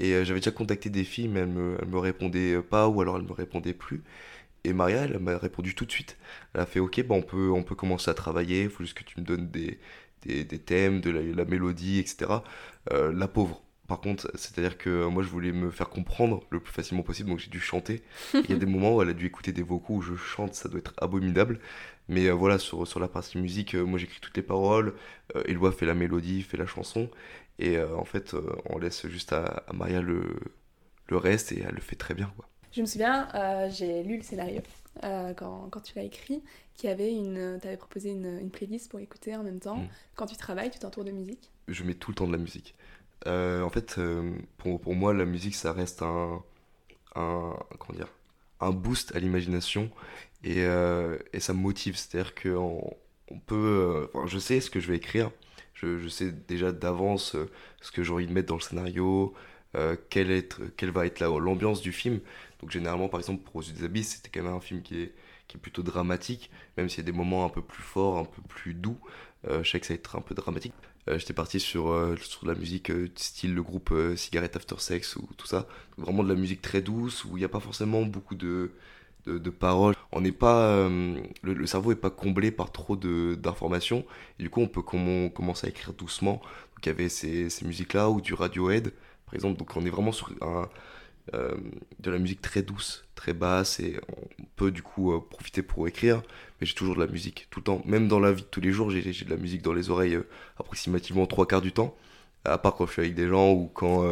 [0.00, 3.24] Et j'avais déjà contacté des filles, mais elles me, me répondaient pas, ou alors elles
[3.24, 4.02] me répondaient plus.
[4.64, 6.16] Et Maria, elle m'a répondu tout de suite.
[6.54, 9.20] Elle a fait Ok, bah on, peut, commencer à travailler, il faut juste que tu
[9.20, 9.78] me donnes des,
[10.24, 12.42] des, thèmes, de la, mélodie, etc.
[12.92, 13.62] La pauvre.
[13.88, 17.38] Par contre, c'est-à-dire que moi je voulais me faire comprendre le plus facilement possible, donc
[17.38, 18.02] j'ai dû chanter.
[18.34, 20.54] Il y a des moments où elle a dû écouter des vocaux où je chante,
[20.54, 21.58] ça doit être abominable.
[22.08, 24.94] Mais euh, voilà, sur, sur la partie musique, euh, moi j'écris toutes les paroles,
[25.46, 27.10] Eloi fait la mélodie, fait la chanson,
[27.58, 30.22] et en fait on laisse juste à, Maria le,
[31.08, 32.30] le reste et elle le fait très bien.
[32.36, 32.46] Quoi.
[32.72, 33.28] Je me souviens,
[33.70, 34.60] j'ai lu le scénario
[35.02, 36.42] quand, quand, tu l'as écrit,
[36.74, 39.78] qui avait une, avais proposé une, une, playlist pour écouter en même temps.
[39.78, 39.88] Mm.
[40.14, 42.74] Quand tu travailles, tu t'entoures de musique Je mets tout le temps de la musique.
[43.26, 46.42] Euh, en fait, euh, pour, moi, la musique, ça reste un,
[47.14, 48.08] comment dire,
[48.60, 49.90] un boost à l'imagination
[50.44, 51.96] et, euh, ça me motive.
[51.96, 52.96] C'est-à-dire qu'on
[53.30, 54.08] on peut.
[54.14, 55.30] Enfin, je sais ce que je vais écrire,
[55.74, 57.36] je, sais déjà d'avance
[57.80, 59.34] ce que j'ai envie de mettre dans le scénario,
[60.10, 60.44] quelle,
[60.92, 62.20] va être l'ambiance du film.
[62.60, 65.58] Donc, généralement, par exemple, pour Aux des Abysses, c'était quand même un film qui est
[65.62, 68.74] plutôt dramatique, même s'il y a des moments un peu plus forts, un peu plus
[68.74, 68.98] doux.
[69.44, 70.74] je sais que ça va être un peu dramatique.
[71.08, 74.76] Euh, j'étais parti sur, euh, sur de la musique euh, style le groupe Cigarette After
[74.78, 75.66] Sex ou tout ça.
[75.96, 78.72] Vraiment de la musique très douce où il n'y a pas forcément beaucoup de,
[79.26, 79.94] de, paroles.
[80.12, 80.88] On n'est pas,
[81.42, 84.04] le, cerveau n'est pas comblé par trop d'informations.
[84.38, 86.40] Du coup, on peut commencer à écrire doucement.
[86.74, 88.92] Donc il y avait ces, ces musiques-là ou du Radiohead,
[89.26, 89.58] par exemple.
[89.58, 90.68] Donc on est vraiment sur un,
[91.34, 91.56] euh,
[92.00, 95.86] de la musique très douce, très basse, et on peut du coup euh, profiter pour
[95.88, 96.22] écrire,
[96.60, 97.82] mais j'ai toujours de la musique tout le temps.
[97.84, 100.14] Même dans la vie de tous les jours, j'ai de la musique dans les oreilles
[100.14, 100.26] euh,
[100.58, 101.96] approximativement trois quarts du temps,
[102.44, 104.04] à part quand je suis avec des gens ou quand,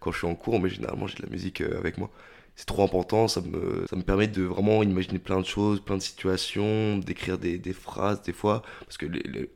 [0.00, 2.10] quand je suis en cours, mais généralement j'ai de la musique avec moi.
[2.54, 5.96] C'est trop important, ça me, ça me permet de vraiment imaginer plein de choses, plein
[5.96, 9.06] de situations, d'écrire des, des, phrases des fois, parce que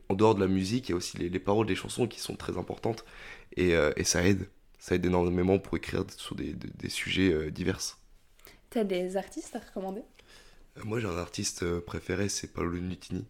[0.09, 2.21] en dehors de la musique, il y a aussi les, les, paroles des chansons qui
[2.21, 3.05] sont très importantes,
[3.57, 4.49] et, et ça aide
[4.87, 7.99] ça aide énormément pour écrire sur des, des, sujets euh, divers.
[8.71, 10.03] Tu as des artistes à recommander?
[10.79, 13.27] Euh, Moi, j'ai un artiste euh, préféré, c'est Paolo Nutini.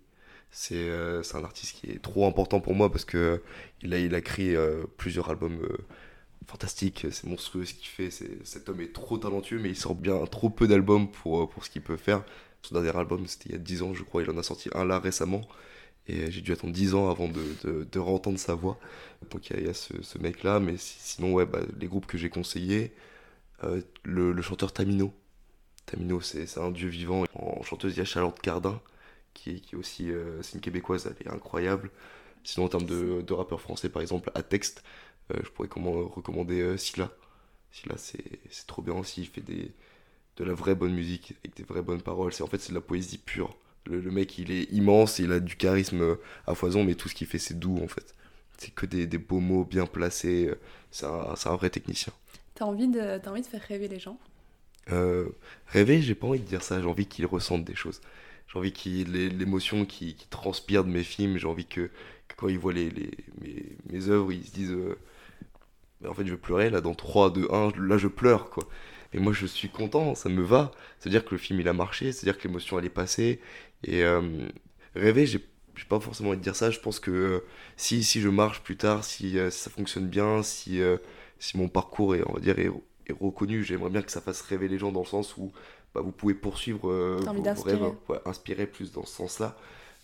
[0.50, 3.42] C'est un artiste qui est trop important pour moi parce que
[3.82, 4.56] il a, il a créé
[4.96, 5.68] plusieurs albums
[6.46, 7.06] fantastiques.
[7.10, 8.10] C'est monstrueux ce qu'il fait.
[8.44, 11.68] Cet homme est trop talentueux, mais il sort bien trop peu d'albums pour, pour ce
[11.68, 12.24] qu'il peut faire.
[12.62, 14.22] Son dernier album, c'était il y a 10 ans, je crois.
[14.22, 15.42] Il en a sorti un là récemment.
[16.08, 18.78] Et j'ai dû attendre 10 ans avant de, de, de entendre sa voix.
[19.30, 22.30] Donc il y, a, ce, ce mec-là, mais sinon, ouais, bah, les groupes que j'ai
[22.30, 22.92] conseillés,
[23.64, 25.12] euh, le, chanteur Tamino.
[25.86, 27.24] Tamino, c'est un dieu vivant.
[27.34, 28.80] En chanteuse, il y a Charlotte Cardin,
[29.34, 31.90] qui, qui aussi, euh, c'est une québécoise, elle est incroyable.
[32.44, 34.84] Sinon, en termes de, de rappeurs français, par exemple, à texte,
[35.32, 37.10] euh, je pourrais comment, recommander Silla.
[37.72, 39.72] Silla, c'est trop bien aussi, il fait des,
[40.36, 42.32] de la vraie bonne musique, avec des vraies bonnes paroles.
[42.40, 43.56] En fait, c'est de la poésie pure.
[43.86, 47.26] Le, mec, il est immense, il a du charisme à foison, mais tout ce qu'il
[47.26, 48.14] fait, c'est doux en fait.
[48.58, 50.50] C'est que des, des, beaux mots bien placés.
[50.90, 52.12] C'est un, un, vrai technicien.
[52.54, 54.18] T'as envie, de, as envie de faire rêver les gens?
[54.92, 55.28] Euh,
[55.68, 56.80] Rêver, j'ai pas envie de dire ça.
[56.80, 58.00] J'ai envie qu'ils ressentent des choses.
[58.48, 61.38] J'ai envie qu'il l'émotion qui, qui, transpire de mes films.
[61.38, 61.90] J'ai envie que,
[62.36, 64.96] quand ils voient les, les, mes, mes œuvres, ils se disent euh,
[66.08, 67.72] En fait, je vais pleurer là dans 3, 2, 1.
[67.78, 68.64] Là, je pleure quoi.
[69.16, 70.72] Et moi, je suis content, ça me va.
[70.98, 73.40] C'est-à-dire que le film, il a marché, c'est-à-dire que l'émotion, elle est passée.
[73.82, 74.46] Et euh,
[74.94, 75.40] rêver, j'ai
[75.88, 76.70] pas forcément envie de dire ça.
[76.70, 77.44] Je pense que euh,
[77.78, 80.80] si, si je marche plus tard, si, euh, ça fonctionne bien, si,
[81.38, 82.70] si mon parcours est, on va dire, est,
[83.18, 85.50] reconnu, j'aimerais bien que ça fasse rêver les gens dans le sens où
[85.94, 87.94] bah, vous pouvez poursuivre vos rêves,
[88.26, 89.56] inspirer plus dans ce sens-là.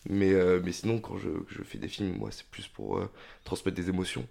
[0.08, 3.02] Mais, mais sinon, quand je, je, fais des films, moi, c'est plus pour
[3.44, 4.26] transmettre des émotions,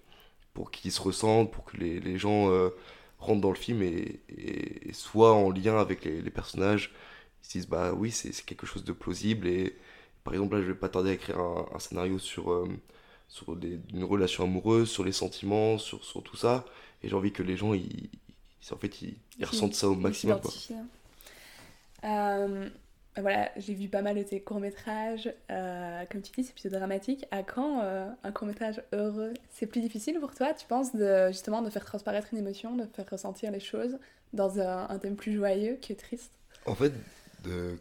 [0.56, 2.50] pour qu'ils se ressentent, pour que les, les gens
[3.22, 6.92] rentrent dans le film et, et, soient en lien avec les, les personnages.
[7.42, 9.48] Ils se disent, bah oui, c'est quelque chose de plausible.
[9.48, 9.78] Et
[10.24, 12.68] par exemple, là, je vais pas tarder à écrire un, scénario sur, euh,
[13.28, 16.66] sur des, une relation amoureuse, sur les sentiments, sur, sur tout ça.
[17.04, 18.10] Et j'ai envie que les gens, ils,
[18.72, 20.40] en fait, ils, ressentent ça au maximum.
[22.04, 22.70] Euh,
[23.18, 25.34] voilà, j'ai vu pas mal de tes courts-métrages.
[25.50, 27.26] Euh, comme tu dis, c'est plutôt dramatique.
[27.32, 29.34] À quand euh, un court-métrage heureux?
[29.50, 32.86] C'est plus difficile pour toi, tu penses, de, justement, de faire transparaître une émotion, de
[32.86, 33.98] faire ressentir les choses
[34.32, 36.32] dans un, thème plus joyeux que triste?
[36.66, 36.94] En fait,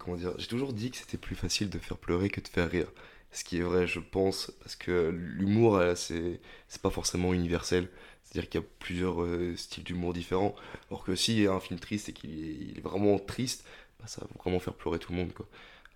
[0.01, 2.69] comment dire, j'ai toujours dit que c'était plus facile de faire pleurer que de faire
[2.69, 2.91] rire.
[3.31, 7.89] Ce qui est vrai, je pense, parce que l'humour, euh, c'est pas forcément universel.
[8.25, 10.55] C'est-à-dire qu'il y a plusieurs styles d'humour différents.
[10.89, 13.65] Alors que si un film triste et qu'il est vraiment triste,
[14.01, 15.33] bah, ça va vraiment faire pleurer tout le monde.
[15.33, 15.47] Quoi.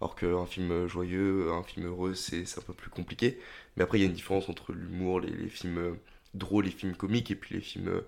[0.00, 3.38] Alors qu'un film joyeux, un film heureux, c'est un peu plus compliqué.
[3.76, 5.94] Mais après, il y a une différence entre l'humour, les, les, films euh,
[6.34, 8.00] drôles, les films comiques, et puis les films euh,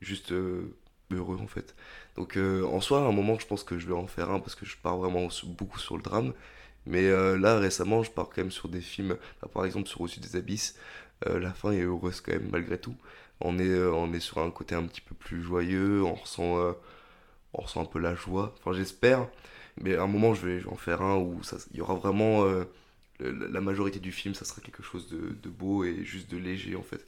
[0.00, 0.76] juste euh,
[1.12, 1.74] heureux, en fait.
[2.16, 4.54] Donc, en soi, à un moment, je pense que je vais en faire un, parce
[4.54, 6.32] que je pars vraiment beaucoup sur le drame.
[6.86, 9.16] Mais là, récemment, je pars quand même sur des films,
[9.52, 10.78] par exemple sur Au-dessus des abysses.
[11.26, 12.96] la fin est heureuse quand même, malgré tout.
[13.40, 16.74] On est, on est sur un côté un petit peu plus joyeux, on ressent
[17.52, 18.54] on ressent un peu la joie.
[18.58, 19.28] Enfin, j'espère.
[19.80, 21.40] Mais à un moment, je vais, en faire un où
[21.72, 22.44] il y aura vraiment.
[22.44, 22.64] Euh,
[23.20, 26.82] la majorité du film, ça sera quelque chose de, beau et juste de léger en
[26.82, 27.06] fait.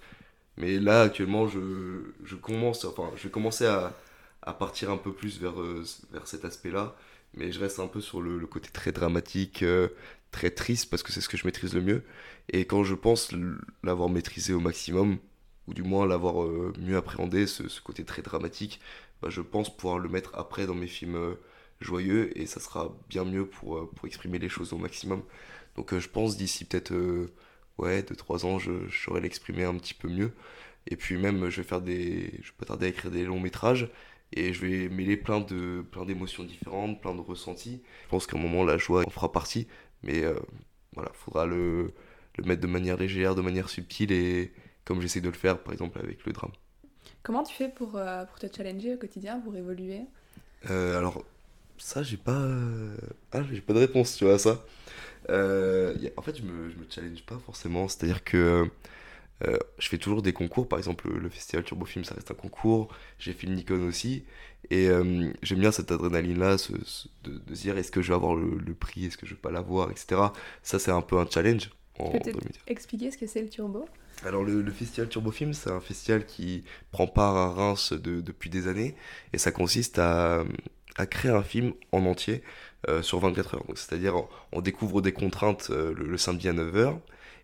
[0.56, 3.92] Mais là, actuellement, je, commence, enfin, je vais commencer à,
[4.58, 6.96] partir un peu plus vers, euh, vers cet aspect-là.
[7.34, 9.88] Mais je reste un peu sur le, côté très dramatique, euh,
[10.30, 12.02] très triste, parce que c'est ce que je maîtrise le mieux.
[12.50, 13.32] Et quand je pense
[13.82, 15.18] l'avoir maîtrisé au maximum,
[15.66, 16.48] ou du moins l'avoir
[16.78, 18.80] mieux appréhendé, ce, côté très dramatique,
[19.22, 21.36] bah, je pense pouvoir le mettre après dans mes films
[21.80, 25.22] joyeux, et ça sera bien mieux pour, pour exprimer les choses au maximum.
[25.76, 26.92] Donc je pense d'ici peut-être
[27.78, 30.32] ouais, 2-3 ans, je, je saurai l'exprimer un petit peu mieux.
[30.88, 32.30] Et puis même, je vais faire des.
[32.42, 33.90] Je vais pas tarder à écrire des longs métrages
[34.32, 37.82] et je vais mêler plein de plein d'émotions différentes, plein de ressentis.
[38.04, 39.66] Je pense qu'à un moment la joie en fera partie,
[40.02, 40.38] mais euh,
[40.94, 41.92] voilà, faudra le,
[42.36, 44.52] le mettre de manière légère, de manière subtile et
[44.84, 46.52] comme j'essaie de le faire par exemple avec le drame.
[47.22, 50.02] Comment tu fais pour, euh, pour te challenger au quotidien, pour évoluer?
[50.70, 51.24] Euh, Alors
[51.80, 52.48] ça j'ai pas
[53.30, 54.64] ah, j'ai pas de réponse tu vois ça.
[55.28, 58.68] en fait je me, je me challenge pas forcément, c'est-à-dire que
[59.46, 62.34] euh, je fais toujours des concours, par exemple le, festival Turbo Film ça reste un
[62.34, 64.24] concours, j'ai fait le Nikon aussi,
[64.70, 66.56] et euh, j'aime bien cette adrénaline-là,
[67.24, 69.40] de, de, se dire est-ce que je vais avoir le, prix, est-ce que je vais
[69.40, 70.20] pas l'avoir, etc.
[70.62, 71.70] Ça c'est un peu un challenge.
[71.98, 73.86] Peut-être expliquer ce que c'est le Turbo?
[74.24, 78.66] Alors le, festival Turbo Film, c'est un festival qui prend part à Reims depuis des
[78.66, 78.94] années
[79.32, 80.44] et ça consiste à,
[80.96, 82.42] à créer un film en entier
[82.88, 83.64] euh, sur 24 heures.
[83.74, 84.14] C'est-à-dire
[84.52, 86.98] on découvre des contraintes le, le, samedi à 9h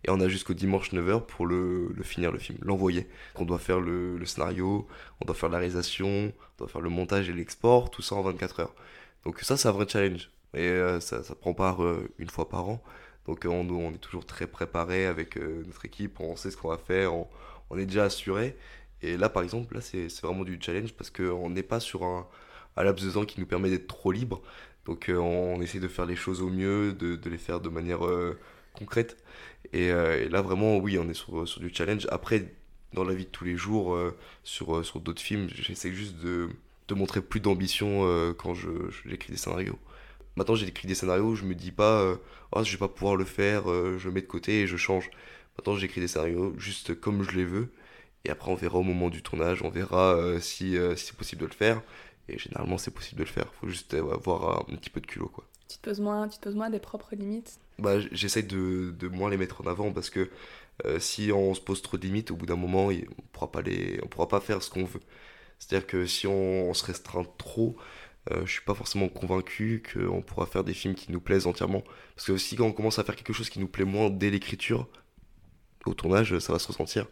[0.05, 3.09] et on a jusqu'au dimanche 9h pour le, le, finir le film, l'envoyer.
[3.37, 4.87] On doit faire le, le, scénario,
[5.21, 8.23] on doit faire la réalisation, on doit faire le montage et l'export, tout ça en
[8.23, 8.75] 24 heures.
[9.25, 10.31] Donc ça, c'est un vrai challenge.
[10.55, 12.83] Et euh, ça, ça, prend part euh, une fois par an.
[13.27, 16.69] Donc euh, on, on, est toujours très préparé avec notre équipe, on sait ce qu'on
[16.69, 18.57] va faire, on, est déjà assuré.
[19.03, 22.27] Et là, par exemple, là, c'est vraiment du challenge parce qu'on n'est pas sur un,
[22.77, 24.43] laps de temps qui nous permet d'être trop libre.
[24.87, 28.01] Donc on, essaie de faire les choses au mieux, de, les faire de manière
[28.75, 29.17] concrète.
[29.75, 32.07] Euh, et, là, vraiment, oui, on est sur, du challenge.
[32.11, 32.53] Après,
[32.93, 36.49] dans la vie de tous les jours, euh, sur, euh, d'autres films, j'essaie juste de,
[36.89, 38.03] de, montrer plus d'ambition
[38.39, 39.79] quand j'écris des scénarios.
[40.37, 42.17] Maintenant, j'ai écrit des scénarios, je me dis pas,
[42.53, 45.11] oh, je vais pas pouvoir le faire, je le mets de côté et je change.
[45.57, 47.73] Maintenant, j'écris des scénarios juste comme je les veux.
[48.25, 51.47] Et après, on verra au moment du tournage, on verra si, si c'est possible de
[51.47, 51.83] le faire.
[52.29, 53.53] Et généralement, c'est possible de le faire.
[53.61, 55.45] faut juste avoir un petit peu de culot, quoi.
[55.69, 59.09] Tu te poses moins, tu te poses moins des propres limites bah, J'essaie de, de,
[59.09, 60.31] moins les mettre en avant parce que
[60.85, 63.63] euh, si on se pose trop de limites, au bout d'un moment, on pourra pas
[63.63, 65.01] les, on pourra pas faire ce qu'on veut.
[65.59, 67.77] C'est-à-dire que si on, se restreint trop,
[68.31, 71.83] euh, je suis pas forcément convaincu qu'on pourra faire des films qui nous plaisent entièrement.
[72.17, 74.89] Parce que si on commence à faire quelque chose qui nous plaît moins dès l'écriture,
[75.87, 77.07] au tournage, ça va se ressentir.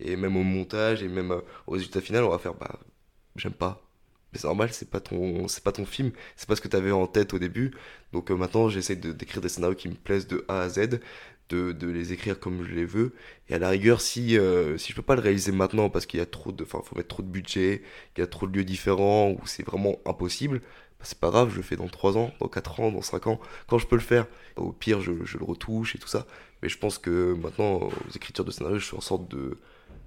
[0.00, 2.78] Et même au montage et même euh, au résultat final, on va faire bah
[3.36, 3.84] j'aime pas
[4.34, 6.76] mais c'est normal, c'est pas ton, c'est pas ton film, c'est pas ce que tu
[6.76, 7.72] avais en tête au début.
[8.12, 11.00] Donc euh, maintenant, j'essaie de, d'écrire des scénarios qui me plaisent de A à Z,
[11.50, 13.14] de, de les écrire comme je les veux.
[13.48, 16.18] Et à la rigueur, si, euh, si je peux pas le réaliser maintenant parce qu'il
[16.18, 17.82] y a trop de, faut mettre trop de budget,
[18.14, 21.50] qu'il y a trop de lieux différents, ou c'est vraiment impossible, bah, c'est pas grave,
[21.50, 23.96] je le fais dans 3 ans, dans 4 ans, dans 5 ans, quand je peux
[23.96, 24.26] le faire.
[24.56, 26.26] Au pire, je, je le retouche et tout ça.
[26.62, 29.58] Mais je pense que maintenant, aux écritures de scénarios, je suis en sorte de,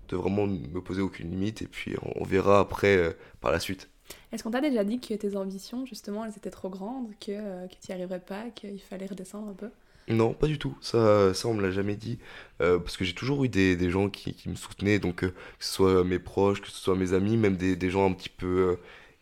[0.09, 3.89] de vraiment me poser aucune limite, et puis on, verra après euh, par la suite.
[4.31, 7.67] Est-ce qu'on t'a déjà dit que tes ambitions, justement, elles étaient trop grandes, que, euh,
[7.67, 9.69] que tu n'y arriverais pas, qu'il fallait redescendre un peu?
[10.09, 10.77] Non, pas du tout.
[10.81, 12.19] Ça, ça on me l'a jamais dit.
[12.61, 15.29] Euh, parce que j'ai toujours eu des, des gens qui, qui, me soutenaient, donc euh,
[15.29, 18.13] que ce soit mes proches, que ce soit mes amis, même des, des gens un
[18.13, 18.77] petit peu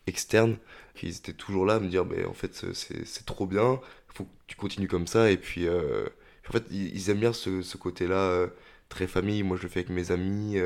[0.06, 0.56] externes,
[0.94, 4.30] qui étaient toujours là à me dire mais en fait, c'est trop bien, faut que
[4.46, 5.30] tu continues comme ça.
[5.30, 8.46] Et puis, en fait, ils, aiment bien ce, ce côté-là,
[8.88, 9.42] très famille.
[9.42, 10.58] Moi, je le fais avec mes amis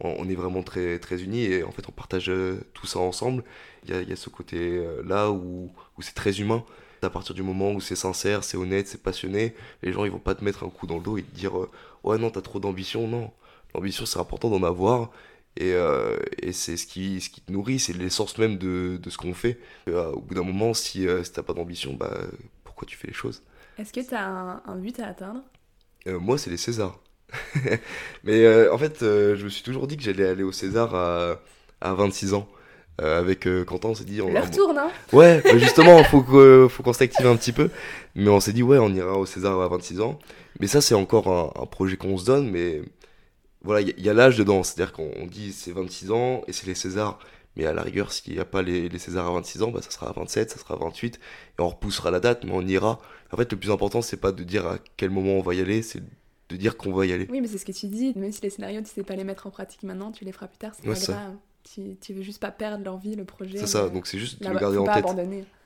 [0.00, 3.42] on, est vraiment très, très unis et en fait on partage euh, tout ça ensemble.
[3.84, 6.64] Il y a, y a, ce côté-là euh, où, où c'est très humain.
[7.02, 10.18] À partir du moment où c'est sincère, c'est honnête, c'est passionné, les gens ils vont
[10.18, 11.70] pas te mettre un coup dans le dos et te dire euh,
[12.04, 13.30] ouais non t'as trop d'ambition, non.
[13.74, 15.10] L'ambition c'est important d'en avoir
[15.56, 15.74] et,
[16.42, 19.34] et c'est ce qui, ce qui te nourrit, c'est l'essence même de, de ce qu'on
[19.34, 19.58] fait.
[19.88, 22.16] au bout d'un moment, si, si t'as pas d'ambition, bah
[22.64, 23.42] pourquoi tu fais les choses?
[23.78, 25.42] Est-ce que t'as un, un but à atteindre?
[26.06, 26.98] Moi c'est les Césars.
[28.24, 30.94] mais euh, en fait, euh, je me suis toujours dit que j'allais aller au César
[30.94, 31.40] à,
[31.80, 32.48] à 26 ans.
[33.00, 34.20] Euh, avec Quentin, on s'est dit.
[34.20, 37.70] On Leur tour, non Ouais, bah, justement, faut qu'on faut qu'on s'active un petit peu.
[38.14, 40.18] Mais on s'est dit, ouais, on ira au César à 26 ans.
[40.60, 42.50] Mais ça, c'est encore un, un, projet qu'on se donne.
[42.50, 42.82] Mais
[43.62, 44.62] voilà, il y, a l'âge dedans.
[44.62, 47.18] C'est-à-dire qu'on dit c'est 26 ans et c'est les Césars.
[47.56, 49.82] Mais à la rigueur, s'il n'y a pas les, les, Césars à 26 ans, bah,
[49.82, 51.16] ça sera à 27, ça sera à 28.
[51.16, 53.00] Et on repoussera la date, mais on ira.
[53.32, 55.60] En fait, le plus important, c'est pas de dire à quel moment on va y
[55.60, 56.02] aller, c'est
[56.48, 57.26] de dire qu'on va y aller.
[57.30, 58.12] Oui, mais c'est ce que tu dis.
[58.16, 60.46] Même si les scénarios, tu sais pas les mettre en pratique maintenant, tu les feras
[60.46, 61.34] plus tard, c'est pas grave.
[61.74, 63.58] Tu, tu, veux juste pas perdre l'envie, le projet.
[63.58, 65.04] C'est ça, donc c'est juste de le garder en tête.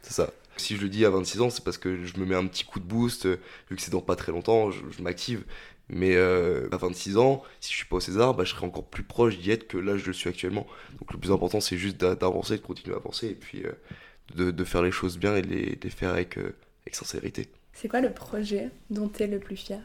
[0.02, 0.30] C'est ça.
[0.56, 2.64] Si je le dis à 26 ans, c'est parce que je me mets un petit
[2.64, 5.44] coup de boost, vu que c'est dans pas très longtemps, je, m'active.
[5.88, 9.04] Mais à 26 ans, si je suis pas au César, bah, je serai encore plus
[9.04, 10.66] proche d'y être que là je le suis actuellement.
[10.98, 13.62] Donc le plus important, c'est juste d'avancer, de continuer à avancer, et puis
[14.34, 17.48] de, faire les choses bien et de les, faire avec, avec sincérité.
[17.72, 19.80] C'est quoi le projet dont tu es le plus fier?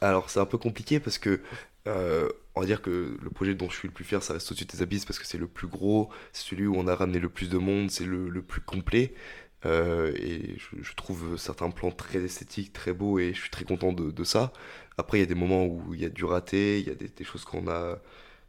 [0.00, 1.40] Alors c'est un peu compliqué parce que
[1.86, 4.50] euh, on va dire que le projet dont je suis le plus fier, ça reste
[4.50, 7.18] au-dessus des abysses parce que c'est le plus gros, c'est celui où on a ramené
[7.18, 9.14] le plus de monde, c'est le, plus complet.
[9.66, 13.92] Euh, et je, trouve certains plans très esthétiques, très beaux, et je suis très content
[13.92, 14.52] de, ça.
[14.98, 16.94] Après, il y a des moments où il y a du raté, il y a
[16.94, 17.98] des, choses qu'on a,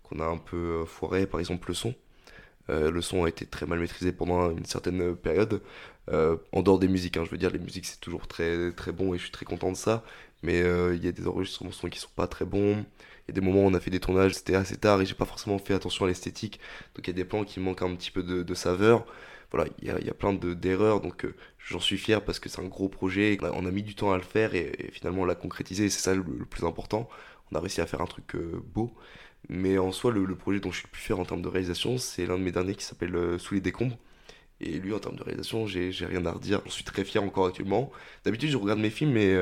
[0.04, 1.96] qu'on a un peu euh, foiré, par exemple le son.
[2.70, 5.62] le son a été très mal maîtrisé pendant une certaine période.
[6.12, 9.14] en dehors des musiques, hein, je veux dire, les musiques c'est toujours très, très bon
[9.14, 10.04] et je suis très content de ça.
[10.44, 12.86] Mais il y a des enregistrements son qui sont pas très bons.
[13.28, 15.06] Il y a des moments où on a fait des tournages, c'était assez tard et
[15.06, 16.60] j'ai pas forcément fait attention à l'esthétique.
[16.94, 19.06] Donc il y a des plans qui manquent un petit peu de, saveur.
[19.52, 22.68] Voilà, il y a, plein d'erreurs, donc euh, j'en suis fier parce que c'est un
[22.68, 23.38] gros projet.
[23.42, 26.14] On a mis du temps à le faire et, finalement on l'a concrétisé, c'est ça
[26.14, 27.10] le, plus important.
[27.52, 28.94] On a réussi à faire un truc euh, beau.
[29.50, 31.98] Mais en soi, le, projet dont je suis le plus fier en termes de réalisation,
[31.98, 33.98] c'est l'un de mes derniers qui s'appelle euh, Sous les décombres.
[34.62, 36.62] Et lui, en termes de réalisation, j'ai rien à redire.
[36.66, 37.92] J'en suis très fier encore actuellement.
[38.24, 39.36] D'habitude, je regarde mes films, mais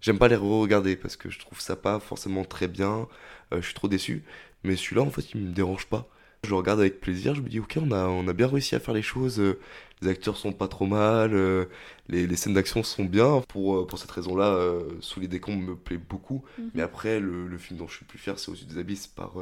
[0.00, 3.06] J'aime pas les re-regarder parce que je trouve ça pas forcément très bien.
[3.52, 4.24] Euh, je suis trop déçu.
[4.64, 6.08] Mais celui-là, en fait, il me dérange pas.
[6.44, 7.34] Je le regarde avec plaisir.
[7.34, 9.40] Je me dis, ok, on a, on a bien réussi à faire les choses.
[9.40, 9.58] Euh,
[10.00, 11.34] les acteurs sont pas trop mal.
[11.34, 11.66] Euh,
[12.08, 13.42] les, les, scènes d'action sont bien.
[13.48, 14.58] Pour, pour cette raison-là,
[15.00, 16.44] Sous les décombres me plaît beaucoup.
[16.58, 16.70] Mhm.
[16.74, 18.78] Mais après, le, le, film dont je suis le plus fier, c'est Aux yeux des
[18.78, 19.34] abysses par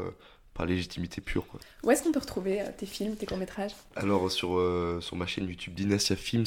[0.58, 1.46] par légitimité pure.
[1.46, 1.60] Quoi.
[1.84, 3.70] Où est-ce qu'on peut retrouver euh, tes films, tes courts-métrages?
[3.94, 6.46] Alors, sur, euh, sur ma chaîne YouTube Dynastia Films,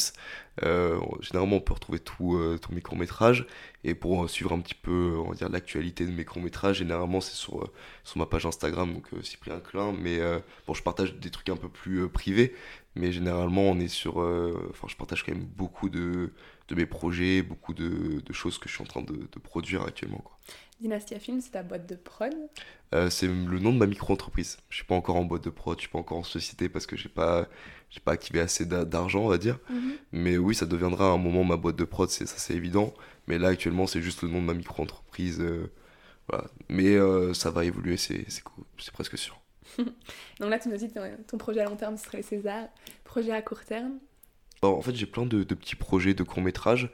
[0.64, 2.38] euh, généralement, on peut retrouver tous
[2.72, 3.48] mes courts-métrages.
[3.86, 7.36] Et pour suivre un petit peu, on va dire, l'actualité de mes courts-métrages, généralement, c'est
[7.36, 7.72] sur,
[8.04, 9.94] sur ma page Instagram, donc Cyprien Klein.
[9.98, 10.20] Mais
[10.68, 12.54] bon, je partage des trucs un peu plus privés.
[12.96, 14.18] Mais généralement, on est sur.
[14.18, 16.34] Enfin, je partage quand même beaucoup de,
[16.68, 19.84] de mes projets, beaucoup de, de, choses que je suis en train de, de produire
[19.84, 20.20] actuellement.
[20.20, 20.38] Quoi.
[20.82, 22.34] Dynastia Film, c'est ta boîte de prod
[22.96, 24.58] euh, C'est le nom de ma micro-entreprise.
[24.70, 26.88] Je suis pas encore en boîte de prod, je suis pas encore en société parce
[26.88, 27.48] que j'ai pas,
[27.92, 29.60] j'ai pas activé assez d'argent, on va dire.
[29.70, 29.94] Mhm.
[30.12, 32.94] Mais oui, ça deviendra à un moment ma boîte de prod, ça c'est évident.
[33.28, 35.40] Mais là, actuellement, c'est juste le nom de ma micro-entreprise.
[35.40, 35.72] Euh,
[36.28, 36.46] voilà.
[36.68, 38.26] Mais euh, ça va évoluer, c'est
[38.92, 39.40] presque sûr.
[39.78, 42.68] Donc là, tu nous dis que ton projet à long terme, ce serait César.
[43.04, 44.00] Projet à court terme
[44.70, 46.90] en fait, j'ai plein de, petits projets de court métrage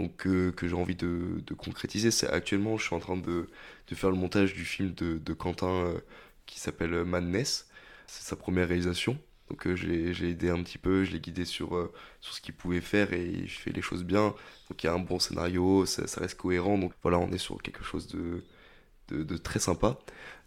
[0.00, 2.10] donc euh, que j'ai envie de, concrétiser.
[2.26, 3.46] Actuellement, je suis en train de,
[3.92, 6.00] faire le montage du film de, Quentin euh,
[6.46, 7.68] qui s'appelle Madness.
[8.06, 9.18] C'est sa première réalisation.
[9.50, 12.80] Donc euh, j'ai aidé un petit peu, je l'ai guidé sur, sur ce qu'il pouvait
[12.80, 14.34] faire et il fait les choses bien.
[14.70, 16.78] Donc il y a un bon scénario, ça, reste cohérent.
[16.78, 18.42] Donc voilà, on est sur quelque chose de,
[19.10, 19.98] de, très sympa.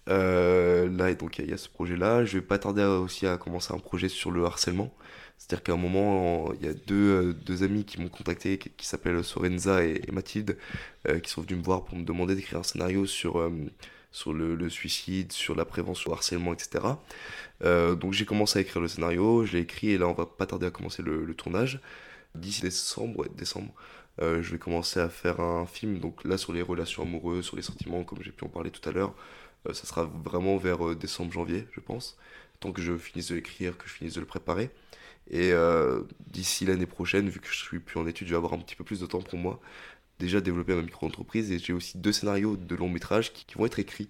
[0.08, 2.26] là, donc il y, a ce projet-là.
[2.26, 4.94] Je vais pas tarder aussi à commencer un projet sur le harcèlement.
[5.38, 9.22] C'est-à-dire qu'à un moment, il y a deux, deux amis qui m'ont contacté, qui, s'appellent
[9.26, 10.58] Sorenza et, Mathilde,
[11.10, 13.52] euh, qui sont venus me voir pour me demander d'écrire un scénario sur, euh,
[14.12, 16.86] sur le, suicide, sur la prévention au harcèlement, etc.
[17.63, 20.26] Euh, donc j'ai commencé à écrire le scénario, je l'ai écrit et là on va
[20.26, 21.82] pas tarder à commencer le, tournage.
[22.36, 23.74] D'ici décembre, ouais, décembre,
[24.19, 27.63] je vais commencer à faire un film, donc là sur les relations amoureuses, sur les
[27.63, 29.13] sentiments, comme j'ai pu en parler tout à l'heure.
[29.67, 32.17] ça sera vraiment vers décembre-janvier, je pense.
[32.62, 34.72] Tant que je finisse de l'écrire, que je finisse de le préparer.
[35.30, 38.54] Et euh, d'ici l'année prochaine, vu que je suis plus en études, je vais avoir
[38.54, 39.60] un petit peu plus de temps pour moi.
[40.20, 43.80] Déjà développer ma micro-entreprise et j'ai aussi deux scénarios de long métrage qui, vont être
[43.80, 44.10] écrits.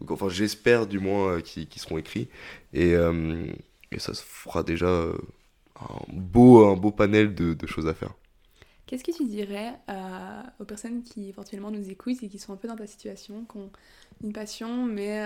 [0.00, 2.28] Donc, enfin, j'espère du moins euh, qu'ils seront écrits.
[2.72, 3.46] Et, euh,
[3.98, 5.16] ça se fera déjà un,
[6.08, 8.14] beau, un beau panel de, choses à faire.
[8.86, 9.74] Qu'est-ce que tu dirais
[10.58, 13.58] aux personnes qui éventuellement nous écoutent et qui sont un peu dans ta situation, qui
[13.58, 13.70] ont
[14.24, 15.22] une passion mais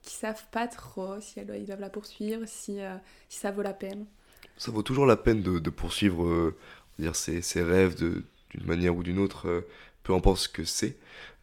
[0.00, 2.78] qui savent pas trop si elles, doivent la poursuivre, si
[3.28, 4.06] ça vaut la peine?
[4.62, 6.56] Ça vaut toujours la peine de, poursuivre euh,
[7.00, 9.66] dire ses, rêves d'une manière ou d'une autre, euh,
[10.04, 10.96] peu importe ce que c'est.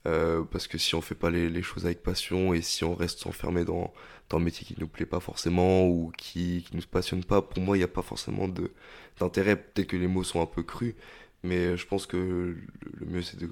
[0.08, 3.28] Euh, parce que si on fait pas les, choses avec passion et si on reste
[3.28, 3.94] enfermé dans,
[4.30, 7.62] dans un métier qui nous plaît pas forcément ou qui ne nous passionne pas, pour
[7.62, 8.48] moi, il n'y a pas forcément
[9.20, 9.58] d'intérêt.
[9.58, 10.96] Peut-être que les mots sont un peu crus,
[11.44, 13.52] mais je pense que le mieux, c'est de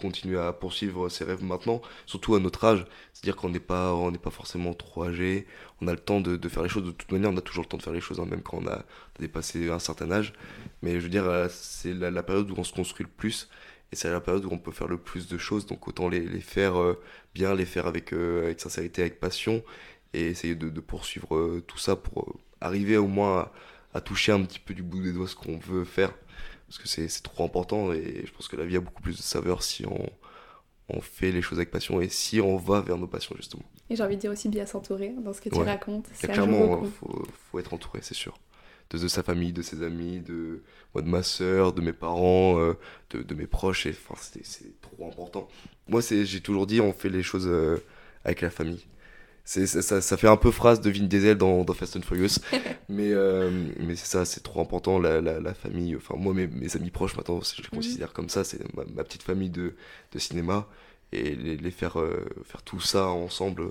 [0.00, 2.86] continuer à poursuivre ses rêves maintenant, surtout à notre âge.
[3.12, 5.46] C'est-à-dire qu'on n'est pas, on n'est pas forcément trop âgé,
[5.80, 6.84] on a le temps de, faire les choses.
[6.84, 8.58] De toute manière, on a toujours le temps de faire les choses, hein, même quand
[8.58, 8.84] on a
[9.18, 10.32] dépassé un certain âge.
[10.82, 13.48] Mais je veux dire, euh, c'est la, période où on se construit le plus,
[13.92, 15.66] et c'est la période où on peut faire le plus de choses.
[15.66, 17.00] Donc autant les, faire euh,
[17.34, 19.62] bien, les faire avec, euh, avec sincérité, avec passion,
[20.14, 23.50] et essayer de, poursuivre tout ça pour arriver au moins
[23.94, 26.12] à toucher un petit peu du bout des doigts ce qu'on veut faire
[26.70, 29.22] parce que c'est trop important et je pense que la vie a beaucoup plus de
[29.22, 30.08] saveur si on,
[30.88, 33.64] on fait les choses avec passion et si on va vers nos passions justement.
[33.88, 36.06] Et j'ai envie de dire aussi bien s'entourer dans ce que tu racontes.
[36.20, 38.38] Clairement, il faut, faut, être entouré, c'est sûr.
[38.90, 40.62] de, sa famille, de ses amis, de,
[40.94, 42.76] de ma soeur, de mes parents, de,
[43.20, 43.86] de, mes proches.
[43.86, 44.14] Et enfin,
[44.44, 45.48] c'est trop important.
[45.88, 47.50] Moi, j'ai toujours dit, on fait les choses
[48.24, 48.86] avec la famille
[49.44, 52.38] c'est ça, ça, fait un peu phrase de Vin Diesel dans, dans Fast and Furious.
[52.88, 54.98] Mais euh, mais c'est ça c'est trop important.
[54.98, 57.78] La, la, la, famille enfin moi mes, mes amis proches maintenant je les mhm.
[57.78, 59.74] considère comme ça c'est ma, petite famille de,
[60.12, 60.66] de cinéma.
[61.12, 63.68] Et les, les faire euh, faire tout ça ensemble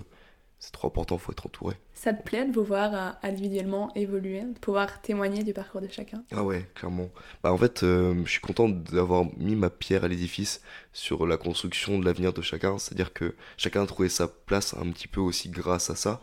[0.60, 1.76] c'est trop important, faut être entouré.
[1.94, 5.88] Ça te plaît de vous voir euh, individuellement évoluer, de pouvoir témoigner du parcours de
[5.88, 6.24] chacun?
[6.32, 7.10] Ah ouais, clairement.
[7.44, 11.38] Bah en fait, euh, je suis content d'avoir mis ma pierre à l'édifice sur la
[11.38, 12.78] construction de l'avenir de chacun.
[12.78, 16.20] C'est-à-dire que chacun a trouvé sa place un petit peu aussi grâce à ça.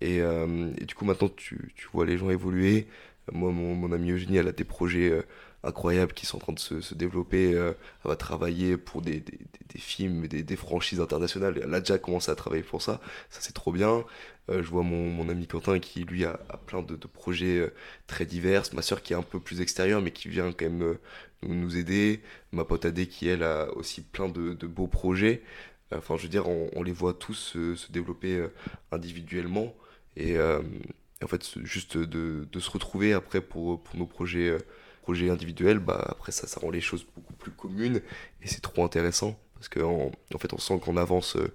[0.00, 2.88] Et, euh, et du coup, maintenant, tu, tu, vois les gens évoluer.
[3.32, 5.24] Moi, mon, mon amie Eugénie, elle a des projets
[5.66, 7.50] incroyables qui sont en train de se, développer.
[7.52, 11.60] elle va travailler pour des, des, films, des, franchises internationales.
[11.62, 13.00] Elle a déjà commencé à travailler pour ça.
[13.30, 14.04] Ça, c'est trop bien.
[14.50, 17.74] Euh, je vois mon, mon, ami Quentin qui, lui, a, plein de, projets euh,
[18.06, 18.62] très divers.
[18.74, 21.00] Ma soeur qui est un peu plus extérieure, mais qui vient quand même euh,
[21.42, 22.22] nous, aider.
[22.52, 25.42] Ma pote Adé qui, elle, a aussi plein de, beaux projets.
[25.92, 28.44] Enfin, je veux dire, on, les voit tous se, se développer
[28.90, 29.74] individuellement.
[30.16, 34.56] Et en fait, juste de, de, se retrouver après pour, pour nos projets
[35.06, 38.00] projet individuel, bah après ça, ça rend les choses beaucoup plus communes
[38.42, 41.52] et c'est trop intéressant parce qu'en en, fait, on sent qu'on avance euh,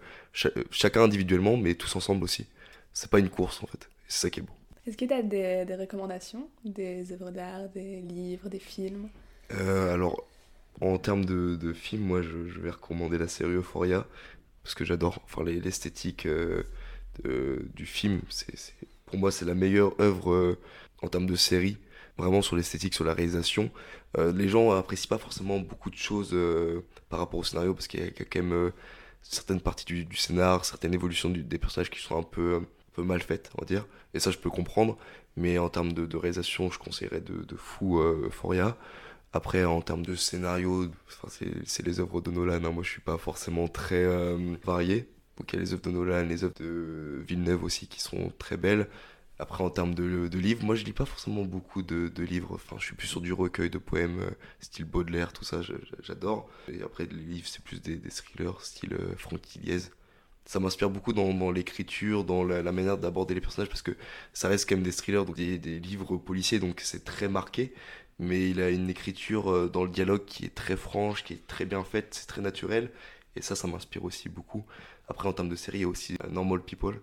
[0.72, 2.48] chacun individuellement, mais tous ensemble aussi.
[2.94, 4.54] C'est pas une course en fait, c'est ça qui est beau.
[4.88, 6.48] Est-ce que tu as des, des, recommandations?
[6.64, 9.10] Des œuvres d'art, des livres, des films?
[9.52, 10.26] Euh, Alors,
[10.80, 14.08] en termes de, de films, moi je, je, vais recommander la série Euphoria
[14.64, 16.64] parce que j'adore enfin, l'esthétique euh,
[17.76, 18.22] du film.
[18.30, 18.56] c'est
[19.08, 20.58] pour moi, c'est la meilleure œuvre euh,
[21.02, 21.78] en termes de série
[22.22, 23.72] vraiment sur l'esthétique, sur la réalisation.
[24.18, 27.88] Euh, les gens apprécient pas forcément beaucoup de choses euh, par rapport au scénario parce
[27.88, 28.72] qu'il y, a quand même euh,
[29.22, 33.22] certaines parties du, scénar, certaines évolutions des personnages qui sont un peu, un peu mal
[33.22, 33.86] faites, on va dire.
[34.14, 34.98] Et ça, je peux comprendre.
[35.38, 38.78] Mais en termes de, de réalisation, je conseillerais de, de fou Euphoria.
[39.34, 40.92] Après, en termes de scénario,
[41.66, 42.66] c'est les œuvres de Nolan.
[42.66, 42.72] Hein.
[42.72, 44.06] Moi, je suis pas forcément très
[44.66, 45.08] varié.
[45.38, 48.34] Donc, il y a les œuvres de Nolan, les œuvres de Villeneuve aussi qui sont
[48.38, 48.90] très belles.
[49.42, 52.52] Après, en termes de, livres, moi je lis pas forcément beaucoup de, livres.
[52.54, 54.30] Enfin, je suis plus sur du recueil de poèmes, euh,
[54.60, 55.62] style Baudelaire, tout ça,
[56.04, 56.48] j'adore.
[56.72, 59.42] Et après, les livres, c'est plus des, thrillers, style euh, Franck.
[60.46, 63.98] Ça m'inspire beaucoup dans, l'écriture, dans la, la manière d'aborder les personnages, parce que
[64.32, 67.74] ça reste quand même des thrillers, donc des, des livres policiers, donc c'est très marqué.
[68.20, 71.48] Mais il a une écriture euh, dans le dialogue qui est très franche, qui est
[71.48, 72.92] très bien faite, c'est très naturel.
[73.36, 74.66] Et ça, ça m'inspire aussi beaucoup.
[75.08, 77.02] Après, en termes de série, il y a aussi Normal People,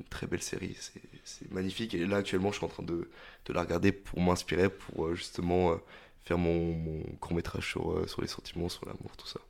[0.00, 0.76] une très belle série,
[1.24, 1.94] c'est magnifique.
[1.94, 3.08] Et là, actuellement, je suis en train de,
[3.44, 5.76] de la regarder pour m'inspirer, pour euh, justement euh,
[6.24, 9.40] faire mon, mon court métrage sur, euh, sur les sentiments, sur l'amour, tout ça.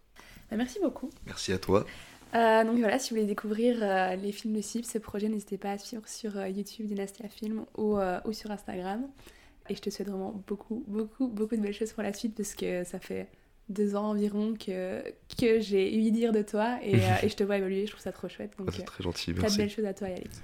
[0.51, 1.11] Bah, merci beaucoup.
[1.27, 1.87] Merci à toi.
[2.35, 5.59] Euh, donc voilà, si vous voulez découvrir euh, les films de Cible, ce projet, n'hésitez
[5.59, 9.09] pas à suivre sur euh, YouTube Dynastia Film ou, ou sur Instagram.
[9.69, 12.55] Et je te souhaite vraiment beaucoup, beaucoup, beaucoup de belles choses pour la suite parce
[12.55, 13.29] que ça fait
[13.71, 15.03] deux ans environ que,
[15.39, 18.03] que j'ai eu dire de toi et, euh, et, je te vois évoluer, je trouve
[18.03, 18.53] ça trop chouette.
[18.59, 19.41] Donc, c'est très gentil, merci.
[19.41, 20.43] Plein de belles choses à toi, Yalix.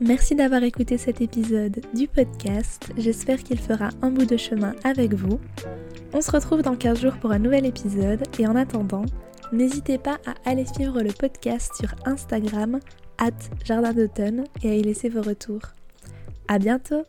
[0.00, 2.92] Merci d'avoir écouté cet épisode du podcast.
[2.96, 5.40] J'espère qu'il fera un bout de chemin avec vous.
[6.12, 9.04] On se retrouve dans 15 jours pour un nouvel épisode et en attendant,
[9.52, 12.78] n'hésitez pas à aller suivre le podcast sur Instagram,
[13.18, 13.32] at
[13.64, 15.62] Jardin d'automne, et à y laisser vos retours.
[16.46, 17.04] À bientôt!